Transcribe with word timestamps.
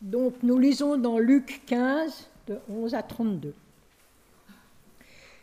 Donc 0.00 0.34
nous 0.44 0.58
lisons 0.58 0.96
dans 0.96 1.18
Luc 1.18 1.62
15, 1.66 2.28
de 2.46 2.58
11 2.70 2.94
à 2.94 3.02
32. 3.02 3.52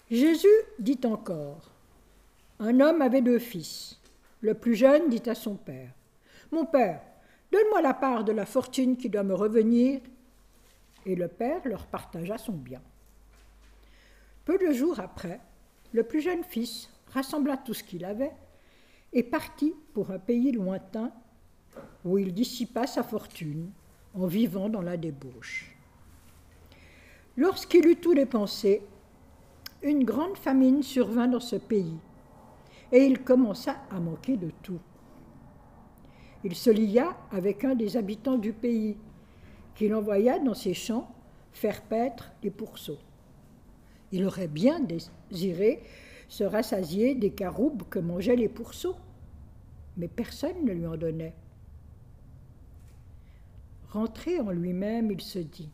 Jésus 0.10 0.48
dit 0.80 1.00
encore, 1.04 1.70
un 2.60 2.80
homme 2.80 3.02
avait 3.02 3.22
deux 3.22 3.40
fils. 3.40 4.00
Le 4.40 4.54
plus 4.54 4.76
jeune 4.76 5.10
dit 5.10 5.30
à 5.30 5.36
son 5.36 5.56
père, 5.56 5.90
Mon 6.52 6.66
père, 6.66 7.02
donne-moi 7.52 7.82
la 7.82 7.94
part 7.94 8.24
de 8.24 8.32
la 8.32 8.46
fortune 8.46 8.96
qui 8.96 9.10
doit 9.10 9.24
me 9.24 9.34
revenir. 9.34 10.00
Et 11.06 11.16
le 11.16 11.28
père 11.28 11.62
leur 11.66 11.86
partagea 11.86 12.38
son 12.38 12.54
bien. 12.54 12.82
Peu 14.46 14.58
de 14.58 14.72
jours 14.72 15.02
après, 15.02 15.42
le 15.92 16.04
plus 16.04 16.22
jeune 16.22 16.44
fils 16.44 16.90
rassembla 17.14 17.58
tout 17.58 17.74
ce 17.74 17.84
qu'il 17.84 18.06
avait 18.06 18.32
et 19.12 19.24
partit 19.24 19.74
pour 19.94 20.12
un 20.12 20.20
pays 20.20 20.52
lointain 20.52 21.12
où 22.06 22.18
il 22.18 22.34
dissipa 22.34 22.88
sa 22.88 23.04
fortune 23.04 23.70
en 24.16 24.28
vivant 24.28 24.70
dans 24.70 24.82
la 24.82 24.98
débauche. 24.98 25.76
Lorsqu'il 27.38 27.86
eut 27.86 27.98
tout 27.98 28.14
dépensé, 28.14 28.82
une 29.84 30.04
grande 30.04 30.38
famine 30.38 30.84
survint 30.84 31.28
dans 31.28 31.40
ce 31.40 31.58
pays, 31.58 31.98
et 32.92 33.06
il 33.06 33.24
commença 33.24 33.76
à 33.92 34.00
manquer 34.00 34.38
de 34.38 34.52
tout. 34.64 34.80
Il 36.44 36.56
se 36.56 36.70
lia 36.70 37.16
avec 37.32 37.66
un 37.66 37.76
des 37.76 37.98
habitants 37.98 38.38
du 38.38 38.54
pays, 38.54 38.98
qu'il 39.76 39.94
envoya 39.94 40.40
dans 40.40 40.54
ses 40.54 40.74
champs 40.74 41.12
faire 41.52 41.82
paître 41.82 42.32
des 42.42 42.52
pourceaux. 42.52 43.00
Il 44.12 44.26
aurait 44.26 44.48
bien 44.48 44.80
désiré 44.80 45.84
se 46.28 46.44
rassasier 46.44 47.16
des 47.16 47.32
caroubes 47.32 47.84
que 47.90 48.00
mangeaient 48.00 48.36
les 48.36 48.50
pourceaux, 48.50 48.96
mais 49.98 50.08
personne 50.08 50.64
ne 50.64 50.72
lui 50.72 50.88
en 50.88 50.96
donnait. 50.98 51.34
Rentré 53.96 54.42
en 54.42 54.52
lui-même, 54.52 55.10
il 55.10 55.22
se 55.22 55.40
dit 55.40 55.70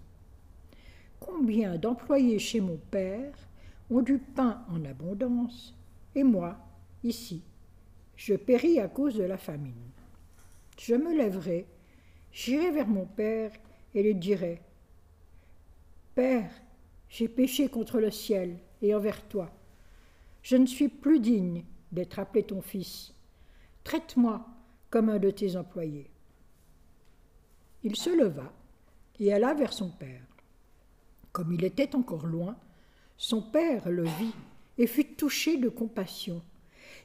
Combien 1.20 1.80
d'employés 1.80 2.38
chez 2.38 2.62
mon 2.62 2.78
père 2.92 3.34
ont 3.90 4.04
du 4.04 4.20
pain 4.20 4.64
en 4.70 4.86
abondance, 4.86 5.76
et 6.14 6.22
moi, 6.22 6.56
ici, 7.04 7.42
je 8.16 8.36
péris 8.36 8.80
à 8.80 8.88
cause 8.88 9.16
de 9.16 9.24
la 9.24 9.40
famine. 9.40 9.90
Je 10.78 10.94
me 10.94 11.18
lèverai, 11.18 11.66
j'irai 12.32 12.70
vers 12.70 12.88
mon 12.88 13.08
père 13.08 13.54
et 13.96 14.04
lui 14.04 14.14
dirai 14.14 14.62
Père, 16.14 16.52
j'ai 17.10 17.28
péché 17.28 17.70
contre 17.70 18.00
le 18.00 18.12
ciel 18.12 18.56
et 18.84 18.94
envers 18.94 19.28
toi. 19.30 19.50
Je 20.44 20.58
ne 20.58 20.68
suis 20.68 20.90
plus 20.90 21.20
digne 21.20 21.64
d'être 21.92 22.20
appelé 22.20 22.44
ton 22.44 22.62
fils. 22.62 23.16
Traite-moi 23.84 24.46
comme 24.92 25.10
un 25.10 25.18
de 25.18 25.32
tes 25.32 25.56
employés. 25.56 26.11
Il 27.84 27.96
se 27.96 28.10
leva 28.10 28.52
et 29.20 29.34
alla 29.34 29.54
vers 29.54 29.74
son 29.74 29.90
père. 29.90 30.26
Comme 31.32 31.54
il 31.54 31.64
était 31.64 31.96
encore 31.96 32.26
loin, 32.26 32.58
son 33.18 33.42
père 33.42 33.90
le 33.90 34.04
vit 34.04 34.34
et 34.78 34.88
fut 34.88 35.14
touché 35.16 35.58
de 35.58 35.70
compassion. 35.70 36.42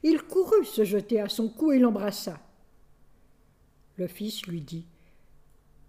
Il 0.03 0.23
courut 0.23 0.65
se 0.65 0.85
jeter 0.85 1.21
à 1.21 1.29
son 1.29 1.49
cou 1.49 1.73
et 1.73 1.79
l'embrassa. 1.79 2.41
Le 3.97 4.07
fils 4.07 4.47
lui 4.47 4.61
dit 4.61 4.87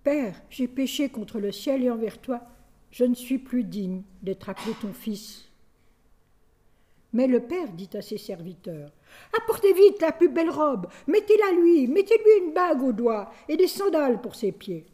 Père, 0.03 0.41
j'ai 0.49 0.67
péché 0.67 1.09
contre 1.09 1.39
le 1.39 1.51
ciel 1.51 1.83
et 1.83 1.89
envers 1.89 2.19
toi, 2.21 2.41
je 2.91 3.03
ne 3.03 3.15
suis 3.15 3.37
plus 3.37 3.63
digne 3.63 4.03
d'être 4.21 4.49
appelé 4.49 4.73
ton 4.81 4.93
fils. 4.93 5.46
Mais 7.13 7.27
le 7.27 7.39
père 7.39 7.71
dit 7.71 7.89
à 7.93 8.01
ses 8.01 8.17
serviteurs 8.17 8.91
Apportez 9.37 9.73
vite 9.73 10.01
la 10.01 10.11
plus 10.11 10.29
belle 10.29 10.49
robe, 10.49 10.87
mettez-la 11.07 11.53
lui, 11.53 11.87
mettez-lui 11.87 12.45
une 12.45 12.53
bague 12.53 12.83
au 12.83 12.91
doigt 12.91 13.31
et 13.47 13.57
des 13.57 13.67
sandales 13.67 14.21
pour 14.21 14.35
ses 14.35 14.51
pieds. 14.51 14.85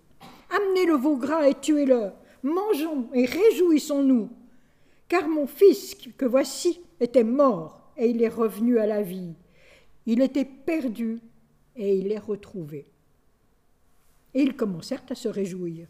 Amenez 0.50 0.86
le 0.86 0.94
veau 0.94 1.17
gras 1.17 1.47
et 1.47 1.56
tuez-le. 1.56 2.11
Mangeons 2.44 3.08
et 3.14 3.25
réjouissons-nous. 3.25 4.30
Car 5.08 5.28
mon 5.28 5.47
fils 5.47 5.95
que 6.17 6.25
voici 6.25 6.81
était 7.00 7.23
mort 7.23 7.91
et 7.97 8.09
il 8.09 8.22
est 8.22 8.29
revenu 8.29 8.79
à 8.79 8.85
la 8.85 9.02
vie. 9.02 9.34
Il 10.06 10.22
était 10.22 10.46
perdu 10.46 11.19
et 11.75 11.97
il 11.97 12.12
est 12.12 12.19
retrouvé. 12.19 12.88
Et 14.34 14.41
ils 14.41 14.56
commencèrent 14.56 15.06
à 15.09 15.16
se 15.16 15.28
réjouir. 15.28 15.88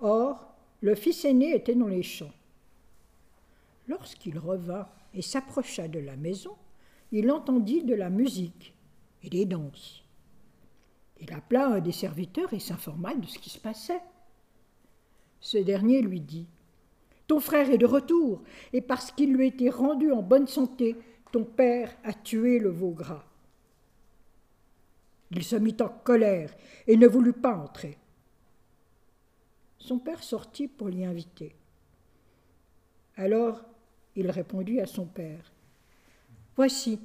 Or, 0.00 0.54
le 0.80 0.94
fils 0.94 1.24
aîné 1.24 1.54
était 1.54 1.74
dans 1.74 1.88
les 1.88 2.02
champs. 2.02 2.32
Lorsqu'il 3.88 4.38
revint 4.38 4.88
et 5.14 5.22
s'approcha 5.22 5.88
de 5.88 5.98
la 5.98 6.16
maison, 6.16 6.56
il 7.12 7.30
entendit 7.30 7.82
de 7.82 7.94
la 7.94 8.10
musique 8.10 8.74
et 9.22 9.30
des 9.30 9.44
danses. 9.44 10.04
Il 11.20 11.32
appela 11.32 11.68
un 11.68 11.80
des 11.80 11.92
serviteurs 11.92 12.52
et 12.52 12.60
s'informa 12.60 13.14
de 13.14 13.26
ce 13.26 13.38
qui 13.38 13.50
se 13.50 13.58
passait. 13.58 14.00
Ce 15.40 15.58
dernier 15.58 16.00
lui 16.00 16.20
dit 16.20 16.46
Ton 17.26 17.40
frère 17.40 17.70
est 17.70 17.78
de 17.78 17.86
retour, 17.86 18.42
et 18.72 18.80
parce 18.80 19.10
qu'il 19.10 19.34
lui 19.34 19.48
était 19.48 19.70
rendu 19.70 20.12
en 20.12 20.22
bonne 20.22 20.46
santé, 20.46 20.96
ton 21.32 21.44
père 21.44 21.94
a 22.04 22.12
tué 22.12 22.58
le 22.58 22.70
veau 22.70 22.90
gras. 22.90 23.24
Il 25.30 25.44
se 25.44 25.56
mit 25.56 25.76
en 25.80 25.88
colère 25.88 26.54
et 26.86 26.96
ne 26.96 27.06
voulut 27.06 27.32
pas 27.32 27.56
entrer. 27.56 27.98
Son 29.78 29.98
père 29.98 30.22
sortit 30.22 30.68
pour 30.68 30.88
l'y 30.88 31.04
inviter. 31.04 31.54
Alors 33.16 33.64
il 34.16 34.30
répondit 34.30 34.80
à 34.80 34.86
son 34.86 35.06
père 35.06 35.52
Voici, 36.56 37.00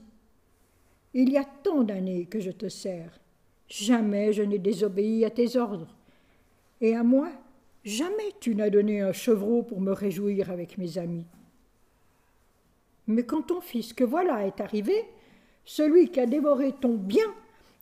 il 1.14 1.30
y 1.30 1.38
a 1.38 1.46
tant 1.46 1.84
d'années 1.84 2.26
que 2.26 2.40
je 2.40 2.52
te 2.52 2.68
sers, 2.68 3.20
jamais 3.68 4.34
je 4.34 4.44
n'ai 4.44 4.60
désobéi 4.60 5.24
à 5.24 5.30
tes 5.30 5.56
ordres, 5.56 5.96
et 6.82 6.96
à 6.96 7.04
moi, 7.04 7.30
jamais 7.84 8.32
tu 8.40 8.56
n'as 8.56 8.70
donné 8.70 9.02
un 9.02 9.14
chevreau 9.14 9.64
pour 9.64 9.80
me 9.80 9.94
réjouir 9.94 10.52
avec 10.52 10.78
mes 10.78 10.98
amis. 10.98 11.26
Mais 13.08 13.24
quand 13.24 13.44
ton 13.44 13.62
fils 13.62 13.94
que 13.94 14.04
voilà 14.04 14.46
est 14.46 14.60
arrivé, 14.60 15.06
celui 15.64 16.10
qui 16.10 16.20
a 16.20 16.26
dévoré 16.26 16.74
ton 16.74 16.96
bien 16.96 17.34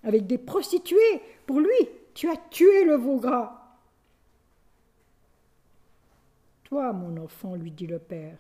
avec 0.04 0.28
des 0.28 0.38
prostituées, 0.38 1.22
pour 1.46 1.60
lui, 1.60 1.90
tu 2.14 2.30
as 2.30 2.38
tué 2.52 2.84
le 2.86 2.96
veau 2.96 3.18
gras. 3.18 3.78
Toi, 6.66 6.94
mon 6.94 7.18
enfant, 7.18 7.56
lui 7.56 7.72
dit 7.72 7.88
le 7.88 8.00
père, 8.00 8.38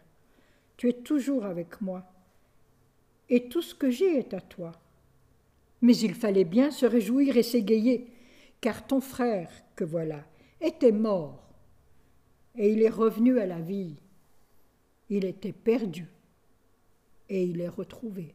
tu 0.78 0.89
es 0.89 0.94
toujours 0.94 1.45
avec 1.45 1.81
moi, 1.81 2.03
et 3.29 3.47
tout 3.47 3.61
ce 3.61 3.75
que 3.75 3.89
j'ai 3.89 4.17
est 4.17 4.34
à 4.34 4.41
toi. 4.41 4.73
Mais 5.81 5.95
il 5.97 6.13
fallait 6.13 6.45
bien 6.45 6.72
se 6.72 6.85
réjouir 6.85 7.38
et 7.38 7.44
s'égayer, 7.44 8.07
car 8.61 8.85
ton 8.88 9.01
frère, 9.01 9.51
que 9.75 9.83
voilà, 9.83 10.23
était 10.62 10.91
mort, 10.91 11.44
et 12.56 12.72
il 12.72 12.81
est 12.81 12.89
revenu 12.89 13.39
à 13.39 13.45
la 13.45 13.59
vie. 13.59 13.95
Il 15.09 15.25
était 15.25 15.51
perdu, 15.51 16.07
et 17.29 17.44
il 17.44 17.62
est 17.62 17.69
retrouvé. 17.69 18.33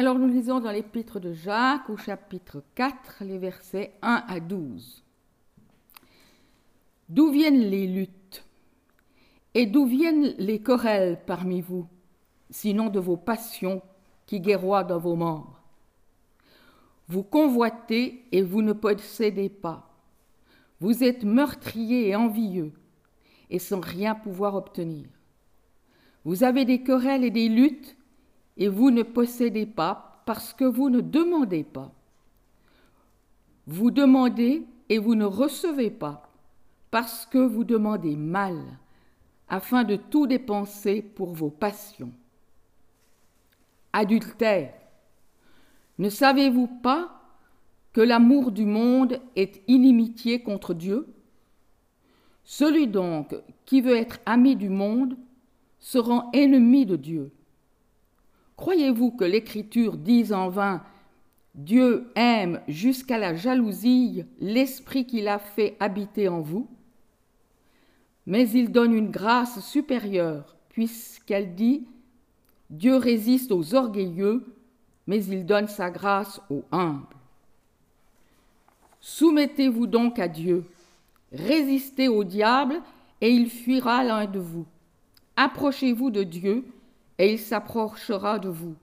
Alors 0.00 0.18
nous 0.18 0.28
lisons 0.28 0.60
dans 0.60 0.70
l'épître 0.70 1.20
de 1.20 1.34
Jacques 1.34 1.90
au 1.90 1.98
chapitre 1.98 2.62
4 2.74 3.18
les 3.20 3.36
versets 3.36 3.92
1 4.00 4.24
à 4.26 4.40
12. 4.40 5.04
D'où 7.10 7.30
viennent 7.30 7.68
les 7.68 7.86
luttes? 7.86 8.46
Et 9.52 9.66
d'où 9.66 9.84
viennent 9.84 10.34
les 10.38 10.62
querelles 10.62 11.20
parmi 11.26 11.60
vous, 11.60 11.86
sinon 12.48 12.88
de 12.88 12.98
vos 12.98 13.18
passions 13.18 13.82
qui 14.24 14.40
guerroient 14.40 14.84
dans 14.84 14.98
vos 14.98 15.16
membres? 15.16 15.60
Vous 17.06 17.22
convoitez 17.22 18.24
et 18.32 18.40
vous 18.40 18.62
ne 18.62 18.72
possédez 18.72 19.50
pas. 19.50 19.90
Vous 20.80 21.04
êtes 21.04 21.24
meurtriers 21.24 22.08
et 22.08 22.16
envieux 22.16 22.72
et 23.50 23.58
sans 23.58 23.80
rien 23.80 24.14
pouvoir 24.14 24.54
obtenir. 24.54 25.08
Vous 26.24 26.42
avez 26.42 26.64
des 26.64 26.82
querelles 26.82 27.24
et 27.24 27.30
des 27.30 27.50
luttes 27.50 27.98
et 28.60 28.68
vous 28.68 28.90
ne 28.90 29.02
possédez 29.02 29.66
pas 29.66 30.22
parce 30.26 30.52
que 30.52 30.64
vous 30.64 30.90
ne 30.90 31.00
demandez 31.00 31.64
pas. 31.64 31.90
Vous 33.66 33.90
demandez 33.90 34.64
et 34.88 34.98
vous 34.98 35.14
ne 35.14 35.24
recevez 35.24 35.90
pas 35.90 36.30
parce 36.90 37.24
que 37.24 37.38
vous 37.38 37.64
demandez 37.64 38.16
mal, 38.16 38.58
afin 39.48 39.84
de 39.84 39.96
tout 39.96 40.26
dépenser 40.26 41.02
pour 41.02 41.32
vos 41.32 41.50
passions. 41.50 42.12
Adultère. 43.92 44.74
Ne 45.98 46.08
savez-vous 46.08 46.66
pas 46.66 47.22
que 47.92 48.00
l'amour 48.00 48.52
du 48.52 48.64
monde 48.64 49.20
est 49.36 49.62
inimitié 49.68 50.42
contre 50.42 50.74
Dieu? 50.74 51.06
Celui 52.44 52.88
donc 52.88 53.34
qui 53.64 53.80
veut 53.80 53.96
être 53.96 54.18
ami 54.26 54.56
du 54.56 54.68
monde 54.68 55.16
se 55.78 55.98
rend 55.98 56.30
ennemi 56.32 56.86
de 56.86 56.96
Dieu. 56.96 57.32
Croyez-vous 58.60 59.12
que 59.12 59.24
l'Écriture 59.24 59.96
dise 59.96 60.34
en 60.34 60.50
vain 60.50 60.82
Dieu 61.54 62.10
aime 62.14 62.60
jusqu'à 62.68 63.16
la 63.16 63.34
jalousie 63.34 64.26
l'esprit 64.38 65.06
qu'il 65.06 65.28
a 65.28 65.38
fait 65.38 65.78
habiter 65.80 66.28
en 66.28 66.42
vous 66.42 66.68
Mais 68.26 68.46
il 68.50 68.70
donne 68.70 68.92
une 68.92 69.10
grâce 69.10 69.66
supérieure, 69.66 70.56
puisqu'elle 70.68 71.54
dit 71.54 71.86
Dieu 72.68 72.96
résiste 72.96 73.50
aux 73.50 73.74
orgueilleux, 73.74 74.44
mais 75.06 75.24
il 75.24 75.46
donne 75.46 75.66
sa 75.66 75.90
grâce 75.90 76.38
aux 76.50 76.64
humbles. 76.70 77.16
Soumettez-vous 79.00 79.86
donc 79.86 80.18
à 80.18 80.28
Dieu, 80.28 80.66
résistez 81.32 82.08
au 82.08 82.24
diable, 82.24 82.82
et 83.22 83.30
il 83.30 83.48
fuira 83.48 84.04
l'un 84.04 84.26
de 84.26 84.38
vous. 84.38 84.66
Approchez-vous 85.36 86.10
de 86.10 86.24
Dieu, 86.24 86.66
et 87.20 87.32
il 87.32 87.38
s'approchera 87.38 88.38
de 88.38 88.48
vous. 88.48 88.76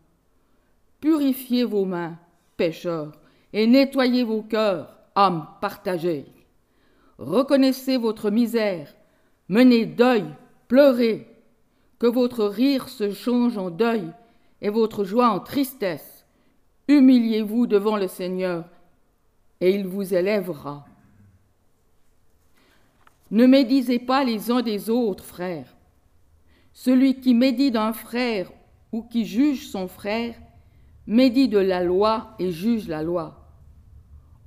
Purifiez 1.01 1.63
vos 1.63 1.85
mains, 1.85 2.19
pécheurs, 2.55 3.13
et 3.51 3.65
nettoyez 3.65 4.23
vos 4.23 4.43
cœurs, 4.43 4.95
hommes 5.15 5.47
partagés. 5.59 6.27
Reconnaissez 7.17 7.97
votre 7.97 8.29
misère, 8.29 8.93
menez 9.49 9.87
deuil, 9.87 10.25
pleurez, 10.67 11.27
que 11.97 12.05
votre 12.05 12.45
rire 12.45 12.89
se 12.89 13.11
change 13.11 13.57
en 13.57 13.71
deuil 13.71 14.13
et 14.61 14.69
votre 14.69 15.03
joie 15.03 15.29
en 15.29 15.39
tristesse. 15.39 16.23
Humiliez-vous 16.87 17.65
devant 17.65 17.97
le 17.97 18.07
Seigneur, 18.07 18.65
et 19.61 19.71
il 19.71 19.87
vous 19.87 20.13
élèvera. 20.13 20.85
Ne 23.31 23.47
médisez 23.47 23.97
pas 23.97 24.23
les 24.23 24.51
uns 24.51 24.61
des 24.61 24.91
autres, 24.91 25.23
frères. 25.23 25.76
Celui 26.79 27.19
qui 27.19 27.33
médit 27.33 27.71
d'un 27.71 27.91
frère 27.91 28.51
ou 28.91 29.01
qui 29.01 29.25
juge 29.25 29.67
son 29.67 29.87
frère, 29.87 30.35
médit 31.07 31.47
de 31.47 31.57
la 31.57 31.83
loi 31.83 32.35
et 32.37 32.51
juge 32.51 32.87
la 32.87 33.01
loi. 33.01 33.49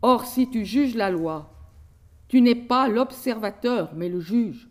Or, 0.01 0.25
si 0.27 0.49
tu 0.49 0.65
juges 0.65 0.95
la 0.95 1.11
loi, 1.11 1.53
tu 2.29 2.41
n'es 2.41 2.55
pas 2.55 2.87
l'observateur, 2.87 3.93
mais 3.97 4.09
le 4.09 4.21
juge. 4.21 4.69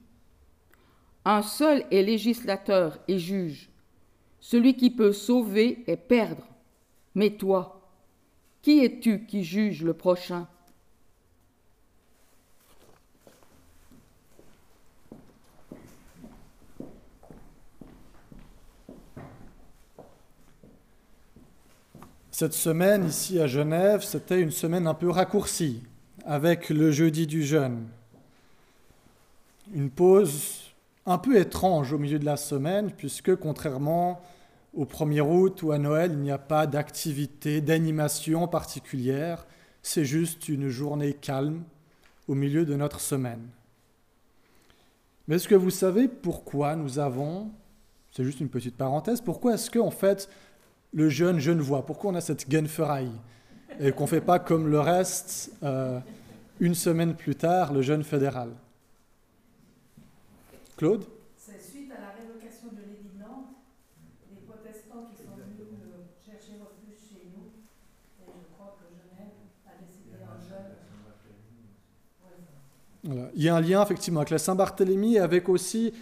Un 1.25 1.41
seul 1.41 1.83
est 1.91 2.01
législateur 2.01 2.97
et 3.09 3.19
juge, 3.19 3.69
celui 4.39 4.77
qui 4.77 4.89
peut 4.89 5.11
sauver 5.11 5.83
et 5.87 5.97
perdre. 5.97 6.47
Mais 7.13 7.31
toi, 7.31 7.91
qui 8.61 8.79
es-tu 8.85 9.25
qui 9.25 9.43
juge 9.43 9.83
le 9.83 9.93
prochain? 9.93 10.47
Cette 22.39 22.53
semaine 22.53 23.05
ici 23.05 23.37
à 23.37 23.47
Genève, 23.47 24.01
c'était 24.01 24.39
une 24.39 24.51
semaine 24.51 24.87
un 24.87 24.93
peu 24.93 25.09
raccourcie, 25.09 25.83
avec 26.23 26.69
le 26.69 26.89
jeudi 26.89 27.27
du 27.27 27.43
jeûne. 27.43 27.85
Une 29.73 29.89
pause 29.89 30.73
un 31.05 31.17
peu 31.17 31.35
étrange 31.35 31.91
au 31.91 31.97
milieu 31.97 32.17
de 32.17 32.23
la 32.23 32.37
semaine, 32.37 32.91
puisque 32.91 33.35
contrairement 33.35 34.21
au 34.73 34.85
1er 34.85 35.19
août 35.19 35.63
ou 35.63 35.73
à 35.73 35.77
Noël, 35.79 36.11
il 36.13 36.19
n'y 36.19 36.31
a 36.31 36.37
pas 36.37 36.65
d'activité, 36.65 37.59
d'animation 37.59 38.47
particulière, 38.47 39.45
c'est 39.83 40.05
juste 40.05 40.47
une 40.47 40.69
journée 40.69 41.11
calme 41.11 41.63
au 42.29 42.35
milieu 42.35 42.63
de 42.63 42.75
notre 42.77 43.01
semaine. 43.01 43.49
Mais 45.27 45.35
est-ce 45.35 45.49
que 45.49 45.55
vous 45.55 45.71
savez 45.71 46.07
pourquoi 46.07 46.77
nous 46.77 46.99
avons, 46.99 47.51
c'est 48.11 48.23
juste 48.23 48.39
une 48.39 48.47
petite 48.47 48.77
parenthèse, 48.77 49.19
pourquoi 49.19 49.55
est-ce 49.55 49.69
qu'en 49.69 49.91
fait 49.91 50.29
le 50.93 51.09
jeune 51.09 51.39
genevois, 51.39 51.85
pourquoi 51.85 52.11
on 52.11 52.15
a 52.15 52.21
cette 52.21 52.49
Genferaille 52.51 53.11
et 53.79 53.91
qu'on 53.91 54.03
ne 54.03 54.09
fait 54.09 54.21
pas 54.21 54.39
comme 54.39 54.67
le 54.67 54.79
reste 54.79 55.51
euh, 55.63 55.99
une 56.59 56.75
semaine 56.75 57.15
plus 57.15 57.35
tard, 57.35 57.71
le 57.73 57.81
jeune 57.81 58.03
fédéral? 58.03 58.49
Claude? 60.75 61.05
C'est 61.37 61.61
suite 61.61 61.91
à 61.91 62.01
la 62.01 62.09
révocation 62.19 62.69
de 62.71 62.81
l'édit 62.81 63.09
de 63.13 63.19
Nantes, 63.19 63.55
les 64.31 64.41
protestants 64.47 65.07
qui 65.11 65.23
sont 65.23 65.35
venus 65.35 65.67
euh, 65.83 66.07
chercher 66.25 66.53
refuge 66.59 66.97
chez 67.09 67.27
nous, 67.35 67.51
et 68.21 68.31
je 68.33 68.53
crois 68.55 68.77
que 68.79 68.85
Genève 68.89 69.33
a 69.67 69.71
décidé 69.79 70.15
un 70.23 70.39
jeune. 70.49 70.71
Voilà. 73.03 73.31
Il 73.35 73.43
y 73.43 73.49
a 73.49 73.55
un 73.55 73.61
lien 73.61 73.83
effectivement 73.83 74.21
avec 74.21 74.31
la 74.31 74.39
Saint-Barthélemy 74.39 75.15
et 75.15 75.19
avec 75.19 75.47
aussi, 75.47 75.93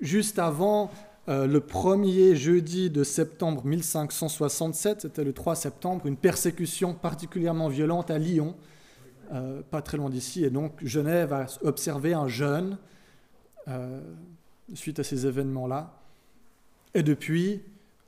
juste 0.00 0.38
avant 0.38 0.90
euh, 1.28 1.46
le 1.46 1.60
premier 1.60 2.36
jeudi 2.36 2.90
de 2.90 3.02
septembre 3.02 3.64
1567, 3.64 5.02
c'était 5.02 5.24
le 5.24 5.32
3 5.32 5.54
septembre, 5.54 6.06
une 6.06 6.16
persécution 6.16 6.92
particulièrement 6.92 7.68
violente 7.68 8.10
à 8.10 8.18
Lyon, 8.18 8.54
euh, 9.32 9.62
pas 9.70 9.80
très 9.80 9.96
loin 9.96 10.10
d'ici, 10.10 10.44
et 10.44 10.50
donc 10.50 10.72
Genève 10.84 11.32
a 11.32 11.46
observé 11.62 12.12
un 12.12 12.28
jeune 12.28 12.76
euh, 13.68 14.02
suite 14.74 14.98
à 14.98 15.04
ces 15.04 15.26
événements-là. 15.26 15.98
Et 16.92 17.02
depuis, 17.02 17.62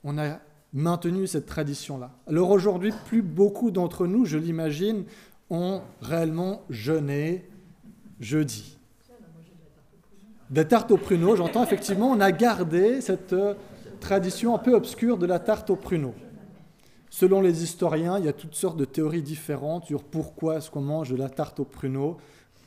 on 0.04 0.18
a 0.18 0.38
maintenu 0.74 1.26
cette 1.26 1.46
tradition-là. 1.46 2.10
Alors 2.26 2.50
aujourd'hui, 2.50 2.92
plus 3.06 3.22
beaucoup 3.22 3.70
d'entre 3.70 4.06
nous, 4.06 4.26
je 4.26 4.36
l'imagine, 4.36 5.04
ont 5.48 5.80
réellement 6.02 6.64
jeûné 6.68 7.48
jeudi. 8.20 8.75
Des 10.50 10.66
tartes 10.66 10.92
aux 10.92 10.96
pruneaux, 10.96 11.34
j'entends 11.34 11.64
effectivement, 11.64 12.10
on 12.10 12.20
a 12.20 12.30
gardé 12.30 13.00
cette 13.00 13.32
euh, 13.32 13.54
tradition 13.98 14.54
un 14.54 14.58
peu 14.58 14.74
obscure 14.74 15.18
de 15.18 15.26
la 15.26 15.40
tarte 15.40 15.70
aux 15.70 15.76
pruneaux. 15.76 16.14
Selon 17.10 17.40
les 17.40 17.64
historiens, 17.64 18.18
il 18.18 18.26
y 18.26 18.28
a 18.28 18.32
toutes 18.32 18.54
sortes 18.54 18.76
de 18.76 18.84
théories 18.84 19.22
différentes 19.22 19.86
sur 19.86 20.04
pourquoi 20.04 20.58
est-ce 20.58 20.70
qu'on 20.70 20.82
mange 20.82 21.10
de 21.10 21.16
la 21.16 21.28
tarte 21.28 21.58
aux 21.58 21.64
pruneaux 21.64 22.18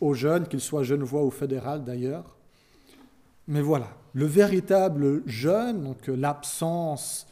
aux 0.02 0.14
jeunes, 0.14 0.48
qu'ils 0.48 0.62
soient 0.62 0.84
genevois 0.84 1.24
ou 1.24 1.30
fédéral 1.30 1.84
d'ailleurs. 1.84 2.36
Mais 3.48 3.62
voilà, 3.62 3.88
le 4.14 4.26
véritable 4.26 5.24
jeûne, 5.26 5.84
donc 5.84 6.08
l'absence 6.08 7.28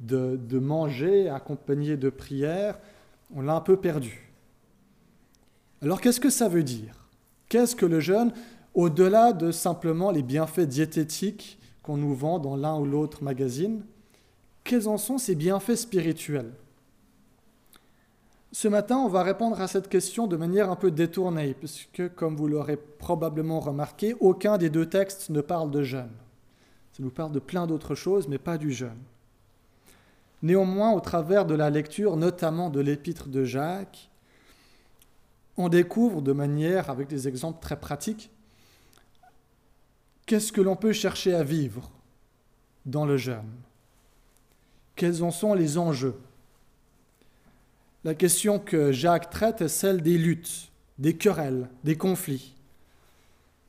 de, 0.00 0.36
de, 0.36 0.58
manger 0.58 1.28
accompagné 1.28 1.96
de 1.96 2.10
prière, 2.10 2.78
on 3.34 3.42
l'a 3.42 3.54
un 3.54 3.60
peu 3.60 3.76
perdu. 3.76 4.32
Alors 5.82 6.00
qu'est-ce 6.00 6.20
que 6.20 6.30
ça 6.30 6.48
veut 6.48 6.62
dire? 6.62 7.08
Qu'est-ce 7.48 7.76
que 7.76 7.86
le 7.86 8.00
jeûne? 8.00 8.32
Au-delà 8.74 9.32
de 9.32 9.52
simplement 9.52 10.10
les 10.10 10.22
bienfaits 10.22 10.60
diététiques 10.60 11.60
qu'on 11.82 11.96
nous 11.96 12.14
vend 12.14 12.40
dans 12.40 12.56
l'un 12.56 12.76
ou 12.76 12.84
l'autre 12.84 13.22
magazine, 13.22 13.84
quels 14.64 14.88
en 14.88 14.98
sont 14.98 15.16
ces 15.16 15.36
bienfaits 15.36 15.76
spirituels? 15.76 16.52
Ce 18.50 18.66
matin, 18.66 18.98
on 18.98 19.08
va 19.08 19.22
répondre 19.22 19.60
à 19.60 19.68
cette 19.68 19.88
question 19.88 20.26
de 20.26 20.36
manière 20.36 20.70
un 20.70 20.76
peu 20.76 20.90
détournée, 20.90 21.54
puisque, 21.54 22.14
comme 22.14 22.36
vous 22.36 22.48
l'aurez 22.48 22.76
probablement 22.76 23.60
remarqué, 23.60 24.16
aucun 24.20 24.58
des 24.58 24.70
deux 24.70 24.86
textes 24.86 25.30
ne 25.30 25.40
parle 25.40 25.70
de 25.70 25.82
jeûne. 25.82 26.12
Ça 26.92 27.02
nous 27.02 27.10
parle 27.10 27.32
de 27.32 27.40
plein 27.40 27.66
d'autres 27.66 27.94
choses, 27.94 28.28
mais 28.28 28.38
pas 28.38 28.58
du 28.58 28.72
jeûne. 28.72 29.02
Néanmoins, 30.42 30.92
au 30.92 31.00
travers 31.00 31.46
de 31.46 31.54
la 31.54 31.70
lecture, 31.70 32.16
notamment 32.16 32.70
de 32.70 32.80
l'épître 32.80 33.28
de 33.28 33.44
Jacques, 33.44 34.10
on 35.56 35.68
découvre 35.68 36.22
de 36.22 36.32
manière, 36.32 36.90
avec 36.90 37.08
des 37.08 37.28
exemples 37.28 37.60
très 37.60 37.78
pratiques, 37.78 38.30
qu'est-ce 40.26 40.52
que 40.52 40.60
l'on 40.60 40.76
peut 40.76 40.92
chercher 40.92 41.34
à 41.34 41.42
vivre 41.42 41.90
dans 42.86 43.06
le 43.06 43.16
jeûne? 43.16 43.50
Quels 44.96 45.22
en 45.22 45.30
sont 45.30 45.54
les 45.54 45.78
enjeux? 45.78 46.16
La 48.04 48.14
question 48.14 48.58
que 48.58 48.92
Jacques 48.92 49.30
traite 49.30 49.62
est 49.62 49.68
celle 49.68 50.02
des 50.02 50.18
luttes, 50.18 50.68
des 50.98 51.14
querelles, 51.16 51.68
des 51.84 51.96
conflits. 51.96 52.54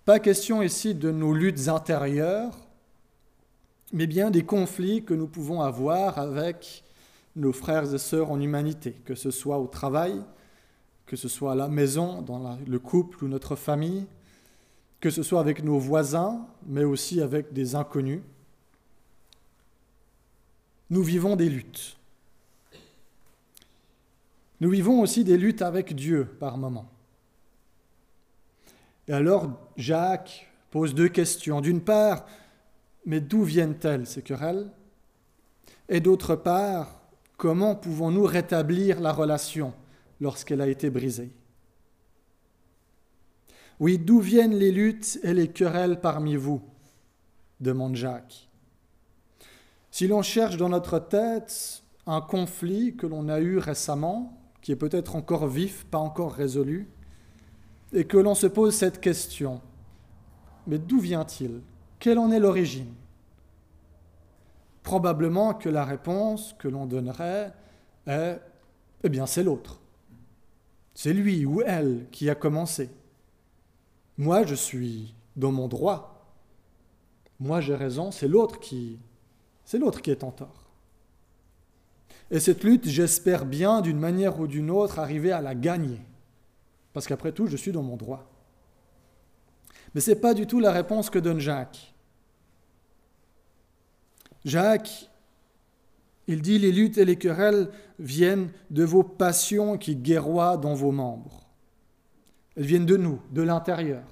Pas 0.03 0.19
question 0.19 0.61
ici 0.61 0.93
de 0.93 1.09
nos 1.09 1.33
luttes 1.33 1.67
intérieures, 1.67 2.55
mais 3.93 4.07
bien 4.07 4.29
des 4.29 4.43
conflits 4.43 5.03
que 5.03 5.13
nous 5.13 5.27
pouvons 5.27 5.61
avoir 5.61 6.19
avec 6.19 6.83
nos 7.35 7.53
frères 7.53 7.93
et 7.93 7.97
sœurs 7.97 8.31
en 8.31 8.39
humanité, 8.39 8.95
que 9.05 9.15
ce 9.15 9.31
soit 9.31 9.57
au 9.57 9.67
travail, 9.67 10.21
que 11.05 11.15
ce 11.15 11.27
soit 11.27 11.53
à 11.53 11.55
la 11.55 11.67
maison, 11.67 12.21
dans 12.21 12.57
le 12.67 12.79
couple 12.79 13.23
ou 13.23 13.27
notre 13.27 13.55
famille, 13.55 14.05
que 14.99 15.09
ce 15.09 15.23
soit 15.23 15.39
avec 15.39 15.63
nos 15.63 15.77
voisins, 15.77 16.47
mais 16.65 16.83
aussi 16.83 17.21
avec 17.21 17.53
des 17.53 17.75
inconnus. 17.75 18.21
Nous 20.89 21.03
vivons 21.03 21.35
des 21.35 21.49
luttes. 21.49 21.97
Nous 24.61 24.69
vivons 24.69 25.01
aussi 25.01 25.23
des 25.23 25.37
luttes 25.37 25.61
avec 25.61 25.95
Dieu 25.95 26.25
par 26.39 26.57
moments. 26.57 26.89
Et 29.07 29.13
alors 29.13 29.51
Jacques 29.77 30.47
pose 30.71 30.95
deux 30.95 31.09
questions. 31.09 31.61
D'une 31.61 31.81
part, 31.81 32.25
mais 33.05 33.19
d'où 33.19 33.43
viennent-elles 33.43 34.07
ces 34.07 34.21
querelles? 34.21 34.69
Et 35.89 35.99
d'autre 35.99 36.35
part, 36.35 37.05
Comment 37.37 37.75
pouvons-nous 37.75 38.23
rétablir 38.23 39.01
la 39.01 39.11
relation 39.11 39.73
lorsqu'elle 40.21 40.61
a 40.61 40.67
été 40.67 40.89
brisée? 40.89 41.31
Oui, 43.79 43.97
d'où 43.97 44.19
viennent 44.19 44.55
les 44.55 44.71
luttes 44.71 45.19
et 45.23 45.33
les 45.33 45.49
querelles 45.49 45.99
parmi 45.99 46.35
vous? 46.35 46.61
demande 47.59 47.95
Jacques. 47.95 48.49
Si 49.91 50.07
l'on 50.07 50.21
cherche 50.21 50.57
dans 50.57 50.69
notre 50.69 50.99
tête 50.99 51.83
un 52.05 52.21
conflit 52.21 52.95
que 52.95 53.07
l'on 53.07 53.27
a 53.27 53.39
eu 53.39 53.57
récemment, 53.57 54.37
qui 54.61 54.71
est 54.71 54.77
peut-être 54.77 55.15
encore 55.15 55.47
vif, 55.47 55.85
pas 55.85 55.97
encore 55.97 56.33
résolu, 56.33 56.89
et 57.93 58.05
que 58.05 58.17
l'on 58.17 58.35
se 58.35 58.47
pose 58.47 58.75
cette 58.75 58.99
question, 58.99 59.61
mais 60.67 60.77
d'où 60.77 60.99
vient-il? 60.99 61.61
Quelle 61.99 62.19
en 62.19 62.31
est 62.31 62.39
l'origine? 62.39 62.93
Probablement 64.83 65.53
que 65.53 65.69
la 65.69 65.85
réponse 65.85 66.55
que 66.59 66.67
l'on 66.67 66.85
donnerait 66.85 67.53
est, 68.05 68.39
eh 69.03 69.09
bien 69.09 69.25
c'est 69.25 69.43
l'autre. 69.43 69.79
C'est 70.93 71.13
lui 71.13 71.45
ou 71.45 71.61
elle 71.61 72.07
qui 72.11 72.29
a 72.29 72.35
commencé. 72.35 72.89
Moi, 74.17 74.45
je 74.45 74.55
suis 74.55 75.13
dans 75.35 75.51
mon 75.51 75.67
droit. 75.67 76.33
Moi, 77.39 77.61
j'ai 77.61 77.75
raison, 77.75 78.11
c'est 78.11 78.27
l'autre 78.27 78.59
qui, 78.59 78.97
qui 80.03 80.11
est 80.11 80.23
en 80.23 80.31
tort. 80.31 80.65
Et 82.31 82.39
cette 82.39 82.63
lutte, 82.63 82.87
j'espère 82.87 83.45
bien, 83.45 83.81
d'une 83.81 83.99
manière 83.99 84.39
ou 84.39 84.47
d'une 84.47 84.71
autre, 84.71 84.99
arriver 84.99 85.31
à 85.31 85.41
la 85.41 85.53
gagner. 85.53 86.01
Parce 86.93 87.07
qu'après 87.07 87.31
tout, 87.31 87.47
je 87.47 87.57
suis 87.57 87.71
dans 87.71 87.83
mon 87.83 87.97
droit. 87.97 88.25
Mais 89.93 90.01
ce 90.01 90.11
n'est 90.11 90.15
pas 90.15 90.33
du 90.33 90.47
tout 90.47 90.59
la 90.59 90.71
réponse 90.71 91.09
que 91.09 91.19
donne 91.19 91.39
Jacques. 91.39 91.93
Jacques, 94.43 95.09
il 96.27 96.41
dit, 96.41 96.57
les 96.57 96.71
luttes 96.71 96.97
et 96.97 97.05
les 97.05 97.17
querelles 97.17 97.69
viennent 97.99 98.49
de 98.71 98.83
vos 98.83 99.03
passions 99.03 99.77
qui 99.77 99.95
guerroient 99.95 100.57
dans 100.57 100.73
vos 100.73 100.91
membres. 100.91 101.44
Elles 102.55 102.65
viennent 102.65 102.85
de 102.85 102.97
nous, 102.97 103.21
de 103.31 103.41
l'intérieur, 103.41 104.03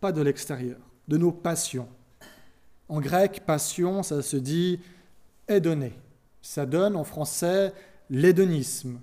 pas 0.00 0.12
de 0.12 0.22
l'extérieur, 0.22 0.78
de 1.08 1.16
nos 1.16 1.32
passions. 1.32 1.88
En 2.88 3.00
grec, 3.00 3.42
passion, 3.46 4.02
ça 4.02 4.22
se 4.22 4.36
dit 4.36 4.80
donné. 5.60 5.92
Ça 6.42 6.66
donne 6.66 6.96
en 6.96 7.04
français 7.04 7.72
l'hédonisme, 8.10 9.00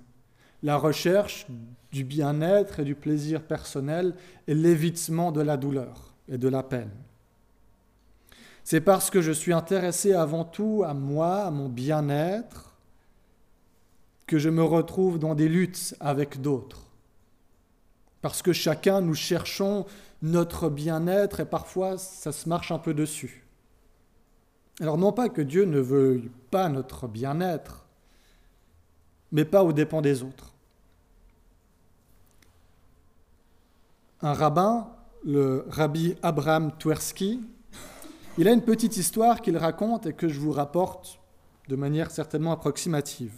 la 0.62 0.76
recherche 0.76 1.46
du 1.90 2.04
bien-être 2.04 2.80
et 2.80 2.84
du 2.84 2.94
plaisir 2.94 3.42
personnel 3.42 4.14
et 4.46 4.54
l'évitement 4.54 5.32
de 5.32 5.40
la 5.40 5.56
douleur 5.56 6.14
et 6.28 6.38
de 6.38 6.48
la 6.48 6.62
peine. 6.62 6.90
C'est 8.64 8.80
parce 8.80 9.10
que 9.10 9.20
je 9.20 9.32
suis 9.32 9.52
intéressé 9.52 10.14
avant 10.14 10.44
tout 10.44 10.84
à 10.86 10.94
moi, 10.94 11.44
à 11.44 11.50
mon 11.50 11.68
bien-être, 11.68 12.76
que 14.26 14.38
je 14.38 14.48
me 14.48 14.62
retrouve 14.62 15.18
dans 15.18 15.34
des 15.34 15.48
luttes 15.48 15.96
avec 15.98 16.40
d'autres. 16.40 16.86
Parce 18.22 18.40
que 18.40 18.52
chacun, 18.52 19.00
nous 19.00 19.14
cherchons 19.14 19.84
notre 20.22 20.70
bien-être 20.70 21.40
et 21.40 21.44
parfois 21.44 21.98
ça 21.98 22.32
se 22.32 22.48
marche 22.48 22.70
un 22.70 22.78
peu 22.78 22.94
dessus. 22.94 23.44
Alors 24.80 24.96
non 24.96 25.12
pas 25.12 25.28
que 25.28 25.42
Dieu 25.42 25.64
ne 25.64 25.80
veuille 25.80 26.30
pas 26.50 26.68
notre 26.68 27.08
bien-être, 27.08 27.84
mais 29.32 29.44
pas 29.44 29.64
aux 29.64 29.72
dépens 29.72 30.00
des 30.00 30.22
autres. 30.22 30.54
Un 34.22 34.34
rabbin, 34.34 34.88
le 35.24 35.66
rabbi 35.68 36.14
Abraham 36.22 36.72
Twersky, 36.78 37.40
il 38.38 38.48
a 38.48 38.52
une 38.52 38.62
petite 38.62 38.96
histoire 38.96 39.40
qu'il 39.40 39.56
raconte 39.56 40.06
et 40.06 40.12
que 40.12 40.28
je 40.28 40.38
vous 40.38 40.52
rapporte 40.52 41.18
de 41.68 41.76
manière 41.76 42.10
certainement 42.10 42.52
approximative. 42.52 43.34